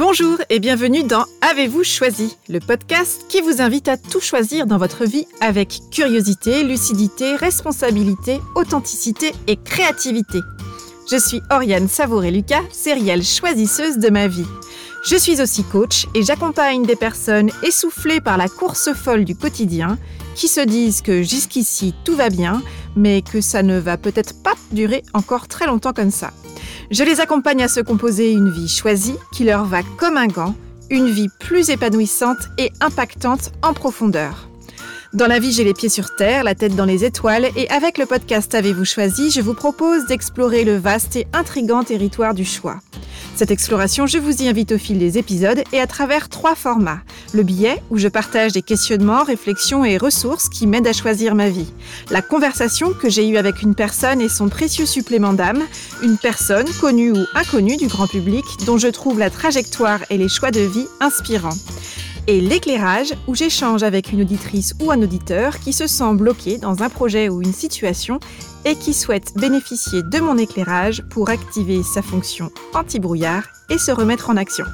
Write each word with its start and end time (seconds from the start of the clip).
Bonjour 0.00 0.38
et 0.48 0.60
bienvenue 0.60 1.02
dans 1.02 1.26
Avez-vous 1.42 1.84
choisi, 1.84 2.34
le 2.48 2.58
podcast 2.58 3.26
qui 3.28 3.42
vous 3.42 3.60
invite 3.60 3.86
à 3.86 3.98
tout 3.98 4.18
choisir 4.18 4.66
dans 4.66 4.78
votre 4.78 5.04
vie 5.04 5.26
avec 5.42 5.78
curiosité, 5.90 6.64
lucidité, 6.64 7.36
responsabilité, 7.36 8.40
authenticité 8.54 9.34
et 9.46 9.56
créativité. 9.56 10.38
Je 11.12 11.18
suis 11.18 11.42
Oriane 11.50 11.86
Savouré-Lucas, 11.86 12.62
sérielle 12.72 13.22
choisisseuse 13.22 13.98
de 13.98 14.08
ma 14.08 14.26
vie. 14.26 14.46
Je 15.04 15.16
suis 15.16 15.42
aussi 15.42 15.64
coach 15.64 16.06
et 16.14 16.22
j'accompagne 16.22 16.86
des 16.86 16.96
personnes 16.96 17.50
essoufflées 17.62 18.22
par 18.22 18.38
la 18.38 18.48
course 18.48 18.94
folle 18.94 19.26
du 19.26 19.36
quotidien 19.36 19.98
qui 20.34 20.48
se 20.48 20.62
disent 20.62 21.02
que 21.02 21.22
jusqu'ici 21.22 21.92
tout 22.06 22.16
va 22.16 22.30
bien, 22.30 22.62
mais 22.96 23.22
que 23.22 23.40
ça 23.40 23.62
ne 23.62 23.78
va 23.78 23.96
peut-être 23.96 24.42
pas 24.42 24.54
durer 24.72 25.02
encore 25.14 25.48
très 25.48 25.66
longtemps 25.66 25.92
comme 25.92 26.10
ça. 26.10 26.30
Je 26.90 27.04
les 27.04 27.20
accompagne 27.20 27.62
à 27.62 27.68
se 27.68 27.80
composer 27.80 28.32
une 28.32 28.50
vie 28.50 28.68
choisie 28.68 29.16
qui 29.32 29.44
leur 29.44 29.64
va 29.64 29.82
comme 29.96 30.16
un 30.16 30.26
gant, 30.26 30.54
une 30.90 31.08
vie 31.08 31.28
plus 31.38 31.70
épanouissante 31.70 32.48
et 32.58 32.70
impactante 32.80 33.52
en 33.62 33.72
profondeur. 33.72 34.48
Dans 35.12 35.26
la 35.26 35.40
vie, 35.40 35.50
j'ai 35.50 35.64
les 35.64 35.74
pieds 35.74 35.88
sur 35.88 36.14
terre, 36.14 36.44
la 36.44 36.54
tête 36.54 36.76
dans 36.76 36.84
les 36.84 37.04
étoiles, 37.04 37.48
et 37.56 37.68
avec 37.70 37.98
le 37.98 38.06
podcast 38.06 38.54
Avez-vous 38.54 38.84
choisi, 38.84 39.32
je 39.32 39.40
vous 39.40 39.54
propose 39.54 40.06
d'explorer 40.06 40.62
le 40.62 40.76
vaste 40.76 41.16
et 41.16 41.26
intrigant 41.32 41.82
territoire 41.82 42.32
du 42.32 42.44
choix. 42.44 42.78
Cette 43.34 43.50
exploration, 43.50 44.06
je 44.06 44.18
vous 44.18 44.42
y 44.42 44.48
invite 44.48 44.72
au 44.72 44.78
fil 44.78 44.98
des 44.98 45.16
épisodes 45.16 45.62
et 45.72 45.80
à 45.80 45.86
travers 45.86 46.28
trois 46.28 46.54
formats. 46.54 47.00
Le 47.32 47.42
billet, 47.42 47.82
où 47.90 47.96
je 47.96 48.08
partage 48.08 48.52
des 48.52 48.62
questionnements, 48.62 49.24
réflexions 49.24 49.84
et 49.84 49.96
ressources 49.96 50.48
qui 50.48 50.66
m'aident 50.66 50.88
à 50.88 50.92
choisir 50.92 51.34
ma 51.34 51.48
vie. 51.48 51.72
La 52.10 52.22
conversation 52.22 52.92
que 52.92 53.08
j'ai 53.08 53.28
eue 53.28 53.38
avec 53.38 53.62
une 53.62 53.74
personne 53.74 54.20
et 54.20 54.28
son 54.28 54.48
précieux 54.48 54.86
supplément 54.86 55.32
d'âme, 55.32 55.62
une 56.02 56.18
personne 56.18 56.66
connue 56.80 57.12
ou 57.12 57.24
inconnue 57.34 57.76
du 57.76 57.86
grand 57.86 58.06
public 58.06 58.44
dont 58.66 58.78
je 58.78 58.88
trouve 58.88 59.18
la 59.18 59.30
trajectoire 59.30 60.00
et 60.10 60.18
les 60.18 60.28
choix 60.28 60.50
de 60.50 60.60
vie 60.60 60.86
inspirants 61.00 61.56
et 62.30 62.40
l'éclairage 62.40 63.12
où 63.26 63.34
j'échange 63.34 63.82
avec 63.82 64.12
une 64.12 64.20
auditrice 64.20 64.74
ou 64.80 64.92
un 64.92 65.02
auditeur 65.02 65.58
qui 65.58 65.72
se 65.72 65.88
sent 65.88 66.14
bloqué 66.14 66.58
dans 66.58 66.84
un 66.84 66.88
projet 66.88 67.28
ou 67.28 67.42
une 67.42 67.52
situation 67.52 68.20
et 68.64 68.76
qui 68.76 68.94
souhaite 68.94 69.34
bénéficier 69.34 70.04
de 70.04 70.20
mon 70.20 70.38
éclairage 70.38 71.02
pour 71.10 71.28
activer 71.28 71.82
sa 71.82 72.02
fonction 72.02 72.52
anti-brouillard 72.72 73.48
et 73.68 73.78
se 73.78 73.90
remettre 73.90 74.30
en 74.30 74.36
action. 74.36 74.64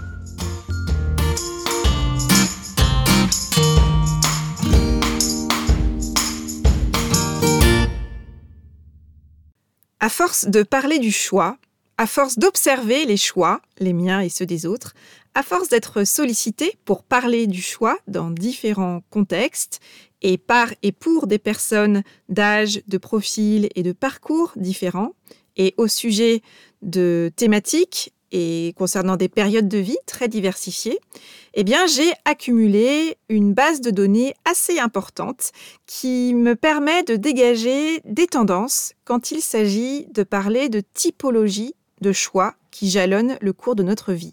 À 9.98 10.10
force 10.10 10.46
de 10.46 10.62
parler 10.62 10.98
du 10.98 11.10
choix, 11.10 11.56
à 11.96 12.06
force 12.06 12.38
d'observer 12.38 13.06
les 13.06 13.16
choix, 13.16 13.62
les 13.78 13.94
miens 13.94 14.20
et 14.20 14.28
ceux 14.28 14.44
des 14.44 14.66
autres, 14.66 14.92
à 15.36 15.42
force 15.42 15.68
d'être 15.68 16.04
sollicité 16.04 16.78
pour 16.86 17.02
parler 17.02 17.46
du 17.46 17.60
choix 17.60 17.98
dans 18.08 18.30
différents 18.30 19.02
contextes 19.10 19.80
et 20.22 20.38
par 20.38 20.72
et 20.82 20.92
pour 20.92 21.26
des 21.26 21.38
personnes 21.38 22.02
d'âge, 22.30 22.80
de 22.88 22.96
profil 22.96 23.68
et 23.74 23.82
de 23.82 23.92
parcours 23.92 24.52
différents, 24.56 25.12
et 25.58 25.74
au 25.76 25.88
sujet 25.88 26.40
de 26.80 27.30
thématiques 27.36 28.14
et 28.32 28.72
concernant 28.78 29.16
des 29.16 29.28
périodes 29.28 29.68
de 29.68 29.76
vie 29.76 29.98
très 30.06 30.28
diversifiées, 30.28 30.98
eh 31.52 31.64
bien, 31.64 31.86
j'ai 31.86 32.12
accumulé 32.24 33.18
une 33.28 33.52
base 33.52 33.82
de 33.82 33.90
données 33.90 34.32
assez 34.46 34.78
importante 34.78 35.52
qui 35.86 36.34
me 36.34 36.56
permet 36.56 37.02
de 37.02 37.16
dégager 37.16 38.00
des 38.06 38.26
tendances 38.26 38.94
quand 39.04 39.32
il 39.32 39.42
s'agit 39.42 40.06
de 40.06 40.22
parler 40.22 40.70
de 40.70 40.82
typologie 40.94 41.74
de 42.00 42.12
choix 42.12 42.54
qui 42.70 42.88
jalonnent 42.88 43.36
le 43.42 43.52
cours 43.52 43.74
de 43.74 43.82
notre 43.82 44.14
vie. 44.14 44.32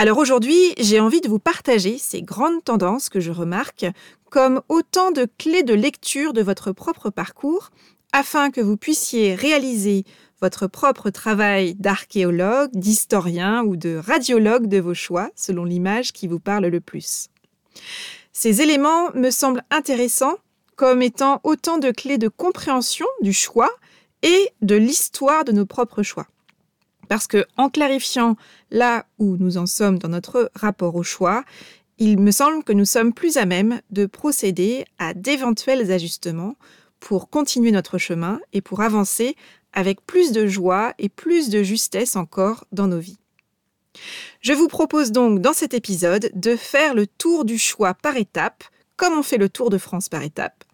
Alors 0.00 0.18
aujourd'hui, 0.18 0.74
j'ai 0.78 1.00
envie 1.00 1.20
de 1.20 1.28
vous 1.28 1.40
partager 1.40 1.98
ces 1.98 2.22
grandes 2.22 2.62
tendances 2.62 3.08
que 3.08 3.18
je 3.18 3.32
remarque 3.32 3.84
comme 4.30 4.62
autant 4.68 5.10
de 5.10 5.26
clés 5.38 5.64
de 5.64 5.74
lecture 5.74 6.32
de 6.32 6.40
votre 6.40 6.70
propre 6.70 7.10
parcours 7.10 7.70
afin 8.12 8.52
que 8.52 8.60
vous 8.60 8.76
puissiez 8.76 9.34
réaliser 9.34 10.04
votre 10.40 10.68
propre 10.68 11.10
travail 11.10 11.74
d'archéologue, 11.74 12.70
d'historien 12.74 13.64
ou 13.64 13.74
de 13.74 13.96
radiologue 13.96 14.68
de 14.68 14.78
vos 14.78 14.94
choix 14.94 15.30
selon 15.34 15.64
l'image 15.64 16.12
qui 16.12 16.28
vous 16.28 16.38
parle 16.38 16.66
le 16.66 16.80
plus. 16.80 17.26
Ces 18.32 18.62
éléments 18.62 19.10
me 19.14 19.32
semblent 19.32 19.64
intéressants 19.72 20.38
comme 20.76 21.02
étant 21.02 21.40
autant 21.42 21.78
de 21.78 21.90
clés 21.90 22.18
de 22.18 22.28
compréhension 22.28 23.06
du 23.20 23.32
choix 23.32 23.70
et 24.22 24.50
de 24.62 24.76
l'histoire 24.76 25.44
de 25.44 25.50
nos 25.50 25.66
propres 25.66 26.04
choix. 26.04 26.28
Parce 27.08 27.26
que 27.26 27.46
en 27.56 27.68
clarifiant 27.70 28.36
là 28.70 29.06
où 29.18 29.36
nous 29.36 29.56
en 29.56 29.66
sommes 29.66 29.98
dans 29.98 30.08
notre 30.08 30.50
rapport 30.54 30.94
au 30.94 31.02
choix, 31.02 31.44
il 31.98 32.18
me 32.18 32.30
semble 32.30 32.62
que 32.62 32.72
nous 32.72 32.84
sommes 32.84 33.12
plus 33.12 33.36
à 33.36 33.46
même 33.46 33.80
de 33.90 34.06
procéder 34.06 34.84
à 34.98 35.14
d'éventuels 35.14 35.90
ajustements 35.90 36.54
pour 37.00 37.30
continuer 37.30 37.72
notre 37.72 37.98
chemin 37.98 38.40
et 38.52 38.60
pour 38.60 38.80
avancer 38.80 39.36
avec 39.72 40.04
plus 40.06 40.32
de 40.32 40.46
joie 40.46 40.94
et 40.98 41.08
plus 41.08 41.50
de 41.50 41.62
justesse 41.62 42.16
encore 42.16 42.64
dans 42.72 42.86
nos 42.86 42.98
vies. 42.98 43.18
Je 44.40 44.52
vous 44.52 44.68
propose 44.68 45.12
donc 45.12 45.40
dans 45.40 45.52
cet 45.52 45.74
épisode 45.74 46.30
de 46.34 46.56
faire 46.56 46.94
le 46.94 47.06
tour 47.06 47.44
du 47.44 47.58
choix 47.58 47.94
par 47.94 48.16
étapes, 48.16 48.64
comme 48.96 49.14
on 49.18 49.22
fait 49.22 49.38
le 49.38 49.48
tour 49.48 49.70
de 49.70 49.78
France 49.78 50.08
par 50.08 50.22
étapes, 50.22 50.64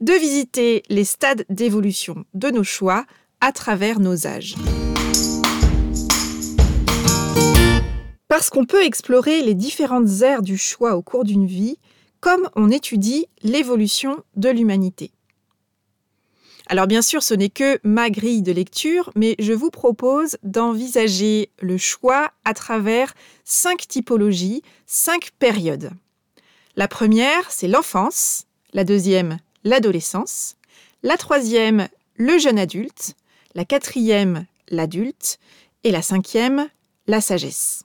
de 0.00 0.12
visiter 0.12 0.82
les 0.88 1.04
stades 1.04 1.44
d'évolution 1.48 2.24
de 2.34 2.50
nos 2.50 2.64
choix 2.64 3.04
à 3.40 3.52
travers 3.52 4.00
nos 4.00 4.26
âges. 4.26 4.54
Parce 8.38 8.50
qu'on 8.50 8.66
peut 8.66 8.84
explorer 8.84 9.42
les 9.42 9.54
différentes 9.54 10.22
aires 10.22 10.42
du 10.42 10.56
choix 10.56 10.94
au 10.94 11.02
cours 11.02 11.24
d'une 11.24 11.48
vie, 11.48 11.76
comme 12.20 12.48
on 12.54 12.70
étudie 12.70 13.26
l'évolution 13.42 14.22
de 14.36 14.48
l'humanité. 14.48 15.10
Alors 16.68 16.86
bien 16.86 17.02
sûr, 17.02 17.24
ce 17.24 17.34
n'est 17.34 17.48
que 17.48 17.80
ma 17.82 18.10
grille 18.10 18.42
de 18.42 18.52
lecture, 18.52 19.10
mais 19.16 19.34
je 19.40 19.52
vous 19.52 19.70
propose 19.70 20.36
d'envisager 20.44 21.50
le 21.60 21.78
choix 21.78 22.30
à 22.44 22.54
travers 22.54 23.12
cinq 23.44 23.88
typologies, 23.88 24.62
cinq 24.86 25.30
périodes. 25.40 25.90
La 26.76 26.86
première, 26.86 27.50
c'est 27.50 27.66
l'enfance, 27.66 28.44
la 28.72 28.84
deuxième, 28.84 29.38
l'adolescence, 29.64 30.54
la 31.02 31.16
troisième, 31.16 31.88
le 32.14 32.38
jeune 32.38 32.60
adulte, 32.60 33.16
la 33.56 33.64
quatrième, 33.64 34.46
l'adulte, 34.68 35.40
et 35.82 35.90
la 35.90 36.02
cinquième, 36.02 36.68
la 37.08 37.20
sagesse. 37.20 37.82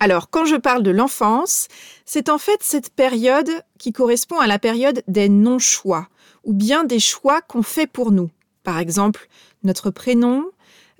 Alors, 0.00 0.30
quand 0.30 0.44
je 0.44 0.56
parle 0.56 0.82
de 0.82 0.92
l'enfance, 0.92 1.66
c'est 2.04 2.28
en 2.28 2.38
fait 2.38 2.58
cette 2.62 2.90
période 2.90 3.50
qui 3.78 3.92
correspond 3.92 4.38
à 4.38 4.46
la 4.46 4.58
période 4.58 5.02
des 5.08 5.28
non-choix, 5.28 6.08
ou 6.44 6.52
bien 6.52 6.84
des 6.84 7.00
choix 7.00 7.40
qu'on 7.40 7.62
fait 7.62 7.88
pour 7.88 8.12
nous. 8.12 8.30
Par 8.62 8.78
exemple, 8.78 9.28
notre 9.64 9.90
prénom, 9.90 10.44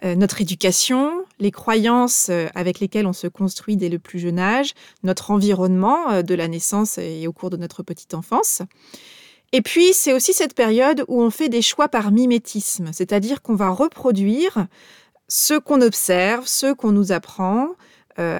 euh, 0.04 0.16
notre 0.16 0.40
éducation, 0.40 1.24
les 1.38 1.52
croyances 1.52 2.28
euh, 2.28 2.46
avec 2.54 2.80
lesquelles 2.80 3.06
on 3.06 3.12
se 3.12 3.28
construit 3.28 3.76
dès 3.76 3.88
le 3.88 3.98
plus 4.00 4.18
jeune 4.18 4.38
âge, 4.38 4.74
notre 5.04 5.30
environnement 5.30 6.10
euh, 6.10 6.22
de 6.22 6.34
la 6.34 6.48
naissance 6.48 6.98
et 6.98 7.26
au 7.28 7.32
cours 7.32 7.50
de 7.50 7.56
notre 7.56 7.84
petite 7.84 8.14
enfance. 8.14 8.62
Et 9.52 9.62
puis, 9.62 9.92
c'est 9.94 10.12
aussi 10.12 10.32
cette 10.32 10.54
période 10.54 11.04
où 11.08 11.22
on 11.22 11.30
fait 11.30 11.48
des 11.48 11.62
choix 11.62 11.88
par 11.88 12.10
mimétisme, 12.10 12.90
c'est-à-dire 12.92 13.42
qu'on 13.42 13.54
va 13.54 13.70
reproduire 13.70 14.66
ce 15.28 15.54
qu'on 15.54 15.80
observe, 15.82 16.46
ce 16.46 16.72
qu'on 16.72 16.92
nous 16.92 17.12
apprend, 17.12 17.68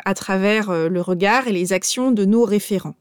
à 0.05 0.15
travers 0.15 0.71
euh, 0.71 0.89
le 0.89 1.01
regard 1.01 1.47
et 1.47 1.53
les 1.53 1.73
actions 1.73 2.11
de 2.11 2.25
nos 2.25 2.45
référents. 2.45 2.97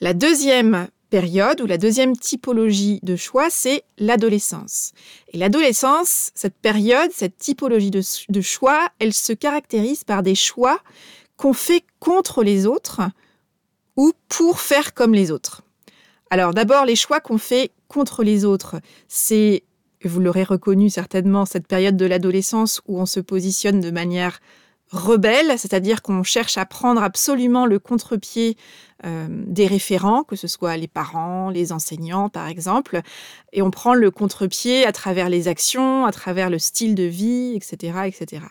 La 0.00 0.14
deuxième 0.14 0.88
période 1.08 1.60
ou 1.60 1.66
la 1.66 1.78
deuxième 1.78 2.16
typologie 2.16 3.00
de 3.02 3.16
choix, 3.16 3.48
c'est 3.48 3.84
l'adolescence. 3.98 4.92
Et 5.32 5.38
l'adolescence, 5.38 6.30
cette 6.34 6.56
période, 6.56 7.10
cette 7.12 7.38
typologie 7.38 7.90
de, 7.90 8.40
choix, 8.40 8.88
elle 8.98 9.14
se 9.14 9.32
caractérise 9.32 10.04
par 10.04 10.22
des 10.22 10.34
choix 10.34 10.80
qu'on 11.36 11.52
fait 11.52 11.84
contre 12.00 12.42
les 12.42 12.66
autres 12.66 13.00
ou 13.96 14.12
pour 14.28 14.60
faire 14.60 14.94
comme 14.94 15.14
les 15.14 15.30
autres. 15.30 15.62
Alors 16.30 16.52
d'abord, 16.52 16.84
les 16.84 16.96
choix 16.96 17.20
qu'on 17.20 17.38
fait 17.38 17.70
contre 17.88 18.24
les 18.24 18.44
autres, 18.44 18.76
c'est, 19.08 19.62
vous 20.04 20.20
l'aurez 20.20 20.44
reconnu 20.44 20.90
certainement, 20.90 21.46
cette 21.46 21.68
période 21.68 21.96
de 21.96 22.04
l'adolescence 22.04 22.82
où 22.86 23.00
on 23.00 23.06
se 23.06 23.20
positionne 23.20 23.80
de 23.80 23.90
manière 23.90 24.40
rebelle, 24.90 25.58
c'est-à-dire 25.58 26.02
qu'on 26.02 26.22
cherche 26.22 26.58
à 26.58 26.64
prendre 26.64 27.02
absolument 27.02 27.66
le 27.66 27.78
contre-pied 27.78 28.56
euh, 29.04 29.26
des 29.30 29.66
référents, 29.66 30.22
que 30.22 30.36
ce 30.36 30.46
soit 30.46 30.76
les 30.76 30.88
parents, 30.88 31.50
les 31.50 31.72
enseignants 31.72 32.28
par 32.28 32.46
exemple, 32.48 33.00
et 33.52 33.62
on 33.62 33.70
prend 33.70 33.94
le 33.94 34.10
contre-pied 34.10 34.86
à 34.86 34.92
travers 34.92 35.28
les 35.28 35.48
actions, 35.48 36.06
à 36.06 36.12
travers 36.12 36.50
le 36.50 36.58
style 36.58 36.94
de 36.94 37.02
vie, 37.02 37.54
etc. 37.56 37.98
etc. 38.06 38.42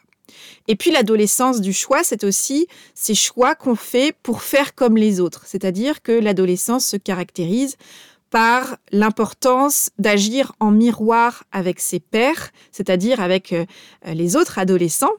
Et 0.68 0.76
puis 0.76 0.92
l'adolescence 0.92 1.62
du 1.62 1.74
choix, 1.74 2.04
c'est 2.04 2.24
aussi 2.24 2.68
ces 2.94 3.16
choix 3.16 3.56
qu'on 3.56 3.76
fait 3.76 4.16
pour 4.24 4.42
faire 4.42 4.76
comme 4.76 4.98
les 4.98 5.20
autres, 5.20 5.44
c'est-à-dire 5.46 6.02
que 6.02 6.12
l'adolescence 6.12 6.86
se 6.86 6.98
caractérise 6.98 7.78
par 8.30 8.78
l'importance 8.92 9.92
d'agir 9.98 10.52
en 10.60 10.72
miroir 10.72 11.46
avec 11.52 11.80
ses 11.80 12.00
pairs, 12.00 12.50
c'est-à-dire 12.72 13.22
avec 13.22 13.54
euh, 13.54 13.66
les 14.06 14.36
autres 14.36 14.60
adolescents, 14.60 15.14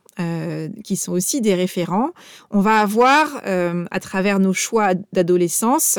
qui 0.84 0.96
sont 0.96 1.12
aussi 1.12 1.40
des 1.40 1.54
référents. 1.54 2.10
On 2.50 2.60
va 2.60 2.78
avoir, 2.78 3.42
à 3.44 4.00
travers 4.00 4.38
nos 4.38 4.52
choix 4.52 4.94
d'adolescence, 5.12 5.98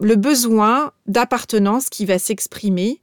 le 0.00 0.16
besoin 0.16 0.92
d'appartenance 1.06 1.88
qui 1.88 2.06
va 2.06 2.18
s'exprimer 2.18 3.00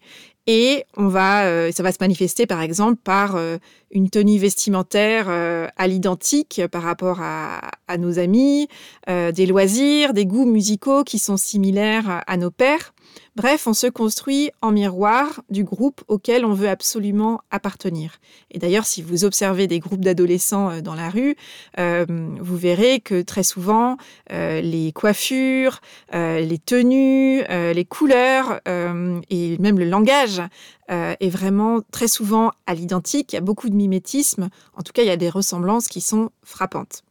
et 0.48 0.86
on 0.96 1.10
va, 1.10 1.46
euh, 1.46 1.72
ça 1.74 1.84
va 1.84 1.92
se 1.92 1.98
manifester 2.00 2.48
par 2.48 2.62
exemple 2.62 2.96
par 3.04 3.36
euh, 3.36 3.58
une 3.92 4.10
tenue 4.10 4.40
vestimentaire 4.40 5.28
euh, 5.28 5.68
à 5.76 5.88
l'identique 5.88 6.62
par 6.72 6.84
rapport 6.84 7.20
à, 7.22 7.60
à 7.90 7.98
nos 7.98 8.18
amis, 8.18 8.68
des 9.08 9.46
loisirs, 9.46 10.14
des 10.14 10.26
goûts 10.26 10.46
musicaux 10.46 11.04
qui 11.04 11.20
sont 11.20 11.38
similaires 11.38 12.24
à 12.26 12.38
nos 12.38 12.52
pères. 12.52 12.94
Bref, 13.36 13.68
on 13.68 13.74
se 13.74 13.88
construit 13.88 14.52
en 14.62 14.72
miroir 14.72 15.42
du 15.50 15.64
groupe 15.64 16.04
auquel 16.08 16.46
on 16.46 16.54
veut 16.54 16.70
absolument 16.70 17.42
appartenir. 17.52 18.20
Et 18.52 18.60
d'ailleurs, 18.60 18.86
si 18.86 19.02
vous 19.02 19.26
observez 19.26 19.68
des 19.68 19.80
groupes 19.80 20.02
d'adolescents 20.04 20.70
euh, 20.72 20.82
dans 20.82 20.96
la 20.96 21.10
rue, 21.10 21.36
euh, 21.80 22.06
vous 22.40 22.58
verrez 22.58 23.00
que 23.00 23.22
très 23.22 23.44
souvent, 23.44 23.98
euh, 24.32 24.62
les 24.62 24.92
coiffures, 24.92 25.82
les 26.14 26.60
tenues, 26.64 27.44
les 27.48 27.86
couleurs 27.86 28.60
et 28.66 29.58
même 29.60 29.80
le 29.80 29.86
langage 29.86 30.42
est 30.90 31.30
vraiment 31.30 31.82
très 31.92 32.08
souvent 32.08 32.52
à 32.66 32.74
l'identique. 32.74 33.34
Il 33.34 33.36
y 33.36 33.40
a 33.40 33.42
beaucoup 33.42 33.70
de 33.70 33.76
mimétisme. 33.76 34.50
En 34.76 34.82
tout 34.82 34.94
cas, 34.94 35.04
il 35.04 35.08
y 35.08 35.12
a 35.12 35.18
des 35.18 35.30
ressemblances 35.30 35.88
qui 35.88 36.02
sont 36.02 36.32
frappantes. 36.44 37.04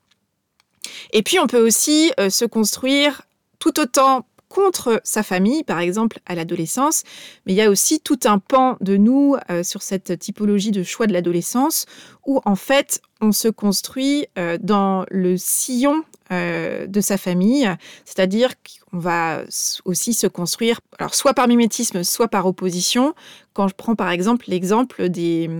Et 1.12 1.22
puis, 1.22 1.38
on 1.38 1.46
peut 1.46 1.64
aussi 1.64 2.12
se 2.28 2.44
construire 2.44 3.22
tout 3.58 3.78
autant 3.80 4.26
contre 4.56 5.02
sa 5.04 5.22
famille, 5.22 5.64
par 5.64 5.80
exemple 5.80 6.18
à 6.24 6.34
l'adolescence, 6.34 7.02
mais 7.44 7.52
il 7.52 7.56
y 7.56 7.60
a 7.60 7.68
aussi 7.68 8.00
tout 8.00 8.18
un 8.24 8.38
pan 8.38 8.78
de 8.80 8.96
nous 8.96 9.36
euh, 9.50 9.62
sur 9.62 9.82
cette 9.82 10.18
typologie 10.18 10.70
de 10.70 10.82
choix 10.82 11.06
de 11.06 11.12
l'adolescence 11.12 11.84
où 12.24 12.40
en 12.46 12.56
fait 12.56 13.02
on 13.20 13.32
se 13.32 13.48
construit 13.48 14.26
euh, 14.38 14.56
dans 14.58 15.04
le 15.10 15.36
sillon 15.36 16.04
euh, 16.32 16.86
de 16.86 17.02
sa 17.02 17.18
famille, 17.18 17.70
c'est-à-dire 18.06 18.54
qu'on 18.62 18.98
va 18.98 19.42
aussi 19.84 20.14
se 20.14 20.26
construire, 20.26 20.80
alors 20.98 21.14
soit 21.14 21.34
par 21.34 21.48
mimétisme, 21.48 22.02
soit 22.02 22.28
par 22.28 22.46
opposition. 22.46 23.14
Quand 23.52 23.68
je 23.68 23.74
prends 23.74 23.94
par 23.94 24.08
exemple 24.08 24.46
l'exemple 24.48 25.10
des, 25.10 25.50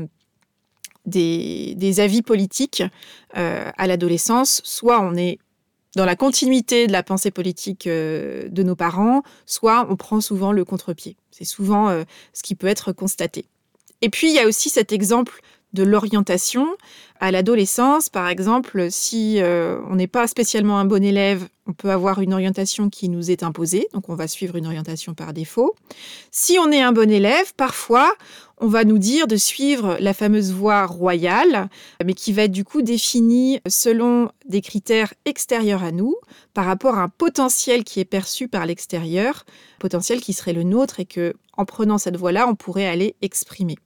des, 1.05 2.01
avis 2.01 2.23
politiques 2.23 2.83
à 3.35 3.87
l'adolescence, 3.87 4.63
soit 4.65 5.03
on 5.03 5.15
est 5.15 5.39
dans 5.97 6.05
la 6.05 6.15
continuité 6.15 6.87
de 6.87 6.93
la 6.93 7.03
pensée 7.03 7.31
politique 7.31 7.87
euh, 7.87 8.49
de 8.51 8.63
nos 8.63 8.77
parents, 8.77 9.23
soit 9.47 9.87
on 9.91 9.97
prend 9.97 10.21
souvent 10.21 10.53
le 10.53 10.65
contre-pied. 10.65 11.17
C'est 11.31 11.47
souvent 11.47 11.89
euh, 11.89 12.05
ce 12.35 12.43
qui 12.43 12.55
peut 12.55 12.67
être 12.67 12.93
constaté. 12.93 13.47
Et 14.03 14.11
puis, 14.11 14.29
il 14.29 14.35
y 14.35 14.39
a 14.39 14.47
aussi 14.47 14.69
cet 14.69 14.93
exemple 14.93 15.41
de 15.73 15.83
l'orientation. 15.83 16.69
À 17.19 17.31
l'adolescence, 17.31 18.11
par 18.11 18.29
exemple, 18.29 18.89
si 18.91 19.41
euh, 19.41 19.81
on 19.89 19.97
n'est 19.97 20.07
pas 20.07 20.27
spécialement 20.27 20.79
un 20.79 20.85
bon 20.85 21.03
élève, 21.03 21.49
on 21.67 21.73
peut 21.73 21.91
avoir 21.91 22.21
une 22.21 22.35
orientation 22.35 22.91
qui 22.91 23.09
nous 23.09 23.31
est 23.31 23.43
imposée, 23.43 23.89
donc 23.95 24.09
on 24.11 24.15
va 24.15 24.29
suivre 24.29 24.57
une 24.57 24.67
orientation 24.67 25.15
par 25.15 25.33
défaut. 25.33 25.75
Si 26.31 26.59
on 26.59 26.71
est 26.71 26.83
un 26.83 26.93
bon 26.93 27.11
élève, 27.11 27.55
parfois, 27.57 28.15
on 28.59 28.69
va 28.69 28.85
nous 28.85 28.99
dire 28.99 29.27
de 29.27 29.37
suivre 29.37 29.97
la 30.01 30.15
fameuse 30.15 30.53
voie 30.53 30.87
royale, 30.87 31.69
mais 32.05 32.15
qui 32.15 32.33
va 32.33 32.45
être 32.45 32.53
du 32.53 32.65
coup 32.65 32.83
définie 32.83 33.61
selon 33.69 34.31
des 34.47 34.63
critères 34.63 35.13
extérieurs 35.25 35.85
à 35.85 35.93
nous, 35.93 36.17
par 36.55 36.65
rapport 36.65 36.97
à 36.97 37.03
un 37.03 37.09
potentiel 37.09 37.85
qui 37.85 38.01
est 38.01 38.07
perçu 38.07 38.49
par 38.49 38.65
l'extérieur, 38.65 39.45
potentiel 39.79 40.21
qui 40.21 40.33
serait 40.33 40.55
le 40.55 40.63
nôtre 40.63 41.01
et 41.01 41.05
que, 41.05 41.35
en 41.57 41.65
prenant 41.65 41.99
cette 41.99 42.17
voie-là, 42.17 42.49
on 42.49 42.55
pourrait 42.55 42.87
aller 42.87 43.15
exprimer. 43.21 43.77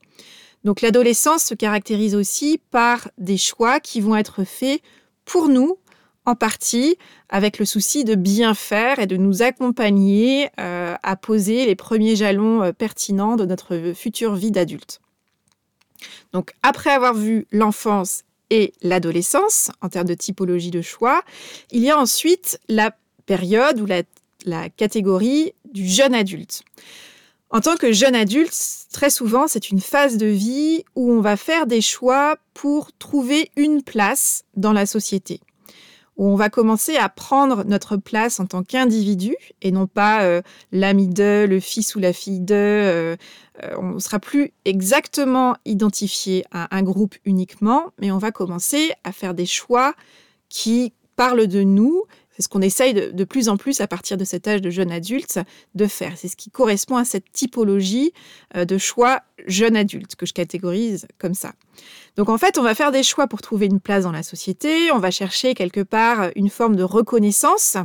Donc 0.63 0.83
l'adolescence 0.83 1.45
se 1.45 1.55
caractérise 1.55 2.15
aussi 2.15 2.61
par 2.71 3.09
des 3.19 3.39
choix 3.39 3.81
qui 3.81 4.01
vont 4.01 4.17
être 4.17 4.45
faits 4.45 4.83
pour 5.25 5.49
nous, 5.49 5.79
en 6.27 6.35
partie 6.35 6.97
avec 7.29 7.59
le 7.59 7.65
souci 7.65 8.05
de 8.05 8.15
bien 8.15 8.55
faire 8.55 8.99
et 8.99 9.07
de 9.07 9.17
nous 9.17 9.43
accompagner 9.43 10.49
euh, 10.59 10.95
à 11.03 11.17
poser 11.17 11.67
les 11.67 11.75
premiers 11.75 12.17
jalons 12.17 12.63
euh, 12.63 12.73
pertinents 12.73 13.37
de 13.37 13.45
notre 13.45 13.93
future 13.95 14.35
vie 14.35 14.51
d'adulte. 14.51 15.01
Donc 16.33 16.55
après 16.63 16.91
avoir 16.91 17.15
vu 17.15 17.47
l'enfance 17.51 18.23
et 18.51 18.73
l'adolescence 18.83 19.71
en 19.81 19.89
termes 19.89 20.09
de 20.09 20.15
typologie 20.15 20.71
de 20.71 20.83
choix, 20.83 21.23
il 21.71 21.83
y 21.83 21.91
a 21.91 21.99
ensuite 21.99 22.59
la 22.69 22.95
période 23.27 23.81
ou 23.81 23.87
la 24.45 24.69
catégorie 24.71 25.53
du 25.73 25.87
jeune 25.87 26.15
adulte. 26.15 26.63
En 27.53 27.61
tant 27.61 27.77
que 27.77 27.93
jeune 27.93 28.15
adulte, 28.15 28.55
très 28.93 29.11
souvent, 29.11 29.49
c'est 29.49 29.71
une 29.71 29.81
phase 29.81 30.17
de 30.17 30.27
vie 30.27 30.85
où 30.95 31.11
on 31.11 31.21
va 31.21 31.37
faire 31.37 31.67
des 31.67 31.81
choix 31.81 32.37
pour 32.55 32.93
trouver 32.93 33.51
une 33.57 33.83
place 33.83 34.45
dans 34.57 34.73
la 34.73 34.87
société, 34.87 35.41
où 36.21 36.29
on 36.29 36.37
va 36.37 36.51
commencer 36.51 36.97
à 36.97 37.09
prendre 37.09 37.65
notre 37.65 37.97
place 37.97 38.41
en 38.41 38.47
tant 38.47 38.63
qu'individu 38.63 39.35
et 39.63 39.73
non 39.73 39.87
pas 39.87 40.23
euh, 40.23 40.43
l'ami 40.71 41.09
de, 41.09 41.47
le 41.49 41.61
fils 41.61 41.95
ou 41.97 41.99
la 41.99 42.13
fille 42.13 42.41
de. 42.41 42.55
Euh, 42.55 43.17
euh, 43.63 43.75
on 43.79 43.95
ne 43.95 43.99
sera 43.99 44.19
plus 44.19 44.53
exactement 44.67 45.57
identifié 45.65 46.45
à 46.53 46.77
un 46.77 46.83
groupe 46.83 47.15
uniquement, 47.25 47.87
mais 47.99 48.11
on 48.11 48.19
va 48.19 48.33
commencer 48.33 48.93
à 49.03 49.13
faire 49.13 49.33
des 49.33 49.47
choix 49.47 49.95
qui 50.51 50.93
parlent 51.17 51.47
de 51.47 51.63
nous 51.63 52.05
c'est 52.33 52.43
ce 52.43 52.49
qu'on 52.49 52.63
essaye 52.63 52.95
de, 52.95 53.25
plus 53.25 53.51
en 53.51 53.59
plus 53.59 53.83
à 53.83 53.87
partir 53.87 54.17
de 54.17 54.25
cet 54.25 54.49
âge 54.49 54.63
de 54.63 54.71
jeune 54.71 54.93
adulte 54.93 55.41
de 55.75 55.87
faire. 55.87 56.13
C'est 56.17 56.29
ce 56.29 56.37
qui 56.37 56.49
correspond 56.49 56.97
à 56.97 57.05
cette 57.05 57.31
typologie 57.33 58.13
de 58.55 58.79
choix 58.79 59.21
jeune 59.47 59.77
adulte 59.77 60.17
que 60.17 60.25
je 60.25 60.33
catégorise 60.33 61.07
comme 61.19 61.35
ça. 61.35 61.53
Donc 62.17 62.29
en 62.29 62.39
fait, 62.39 62.59
on 62.59 62.63
va 62.63 62.75
faire 62.75 62.93
des 62.93 63.03
choix 63.03 63.27
pour 63.27 63.41
trouver 63.41 63.67
une 63.67 63.81
place 63.81 64.05
dans 64.05 64.13
la 64.13 64.23
société, 64.23 64.91
on 64.93 64.99
va 64.99 65.11
chercher 65.11 65.55
quelque 65.55 65.81
part 65.81 66.31
une 66.37 66.51
forme 66.51 66.77
de 66.77 66.83
reconnaissance 66.83 67.77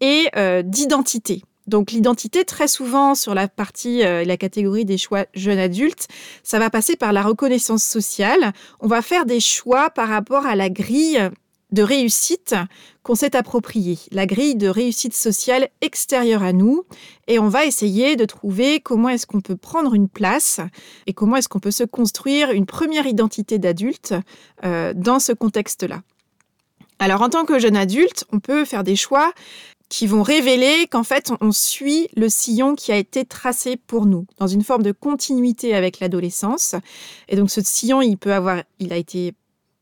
et 0.00 0.28
euh, 0.36 0.62
d'identité. 0.62 1.42
Donc 1.66 1.92
l'identité, 1.92 2.44
très 2.44 2.66
souvent 2.66 3.14
sur 3.14 3.34
la 3.34 3.46
partie, 3.46 4.04
euh, 4.04 4.24
la 4.24 4.36
catégorie 4.36 4.84
des 4.84 4.98
choix 4.98 5.26
jeunes 5.34 5.58
adultes, 5.58 6.08
ça 6.42 6.58
va 6.58 6.68
passer 6.68 6.96
par 6.96 7.12
la 7.12 7.22
reconnaissance 7.22 7.84
sociale. 7.84 8.52
On 8.80 8.88
va 8.88 9.02
faire 9.02 9.24
des 9.24 9.40
choix 9.40 9.90
par 9.90 10.08
rapport 10.08 10.46
à 10.46 10.56
la 10.56 10.68
grille 10.68 11.30
de 11.72 11.82
réussite 11.82 12.54
qu'on 13.02 13.14
s'est 13.14 13.36
appropriée, 13.36 13.98
la 14.10 14.26
grille 14.26 14.56
de 14.56 14.68
réussite 14.68 15.14
sociale 15.14 15.68
extérieure 15.80 16.42
à 16.42 16.52
nous, 16.52 16.84
et 17.26 17.38
on 17.38 17.48
va 17.48 17.64
essayer 17.64 18.16
de 18.16 18.24
trouver 18.24 18.80
comment 18.80 19.08
est-ce 19.08 19.26
qu'on 19.26 19.40
peut 19.40 19.56
prendre 19.56 19.94
une 19.94 20.08
place 20.08 20.60
et 21.06 21.12
comment 21.12 21.36
est-ce 21.36 21.48
qu'on 21.48 21.60
peut 21.60 21.70
se 21.70 21.84
construire 21.84 22.50
une 22.50 22.66
première 22.66 23.06
identité 23.06 23.58
d'adulte 23.58 24.14
euh, 24.64 24.92
dans 24.94 25.18
ce 25.18 25.32
contexte-là. 25.32 26.02
Alors 26.98 27.22
en 27.22 27.30
tant 27.30 27.46
que 27.46 27.58
jeune 27.58 27.76
adulte, 27.76 28.24
on 28.30 28.40
peut 28.40 28.64
faire 28.66 28.84
des 28.84 28.96
choix 28.96 29.32
qui 29.88 30.06
vont 30.06 30.22
révéler 30.22 30.86
qu'en 30.90 31.02
fait 31.02 31.32
on 31.40 31.50
suit 31.50 32.08
le 32.14 32.28
sillon 32.28 32.74
qui 32.74 32.92
a 32.92 32.96
été 32.96 33.24
tracé 33.24 33.76
pour 33.76 34.06
nous 34.06 34.26
dans 34.38 34.46
une 34.46 34.62
forme 34.62 34.82
de 34.82 34.92
continuité 34.92 35.74
avec 35.74 35.98
l'adolescence 35.98 36.76
et 37.28 37.36
donc 37.36 37.50
ce 37.50 37.60
sillon 37.60 38.00
il 38.00 38.16
peut 38.16 38.32
avoir 38.32 38.62
il 38.78 38.92
a 38.92 38.96
été 38.96 39.34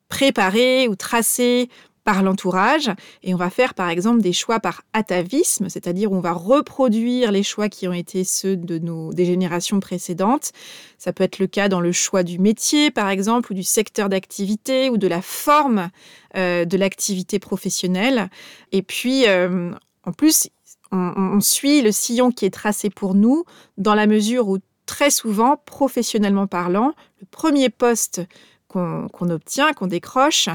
préparé 0.08 0.88
ou 0.88 0.96
tracé 0.96 1.68
par 2.08 2.22
l'entourage 2.22 2.90
et 3.22 3.34
on 3.34 3.36
va 3.36 3.50
faire 3.50 3.74
par 3.74 3.90
exemple 3.90 4.22
des 4.22 4.32
choix 4.32 4.60
par 4.60 4.80
atavisme, 4.94 5.68
c'est-à-dire 5.68 6.10
on 6.10 6.20
va 6.20 6.32
reproduire 6.32 7.32
les 7.32 7.42
choix 7.42 7.68
qui 7.68 7.86
ont 7.86 7.92
été 7.92 8.24
ceux 8.24 8.56
de 8.56 8.78
nos 8.78 9.12
des 9.12 9.26
générations 9.26 9.78
précédentes. 9.78 10.52
Ça 10.96 11.12
peut 11.12 11.24
être 11.24 11.38
le 11.38 11.46
cas 11.46 11.68
dans 11.68 11.82
le 11.82 11.92
choix 11.92 12.22
du 12.22 12.38
métier 12.38 12.90
par 12.90 13.10
exemple 13.10 13.52
ou 13.52 13.54
du 13.54 13.62
secteur 13.62 14.08
d'activité 14.08 14.88
ou 14.88 14.96
de 14.96 15.06
la 15.06 15.20
forme 15.20 15.90
euh, 16.34 16.64
de 16.64 16.78
l'activité 16.78 17.38
professionnelle. 17.38 18.30
Et 18.72 18.80
puis 18.80 19.28
euh, 19.28 19.72
en 20.04 20.12
plus 20.12 20.48
on, 20.90 21.12
on 21.14 21.40
suit 21.40 21.82
le 21.82 21.92
sillon 21.92 22.30
qui 22.30 22.46
est 22.46 22.54
tracé 22.54 22.88
pour 22.88 23.14
nous 23.14 23.44
dans 23.76 23.94
la 23.94 24.06
mesure 24.06 24.48
où 24.48 24.56
très 24.86 25.10
souvent, 25.10 25.58
professionnellement 25.66 26.46
parlant, 26.46 26.94
le 27.20 27.26
premier 27.30 27.68
poste 27.68 28.22
qu'on 28.68 29.30
obtient, 29.30 29.72
qu'on 29.72 29.86
décroche, 29.86 30.48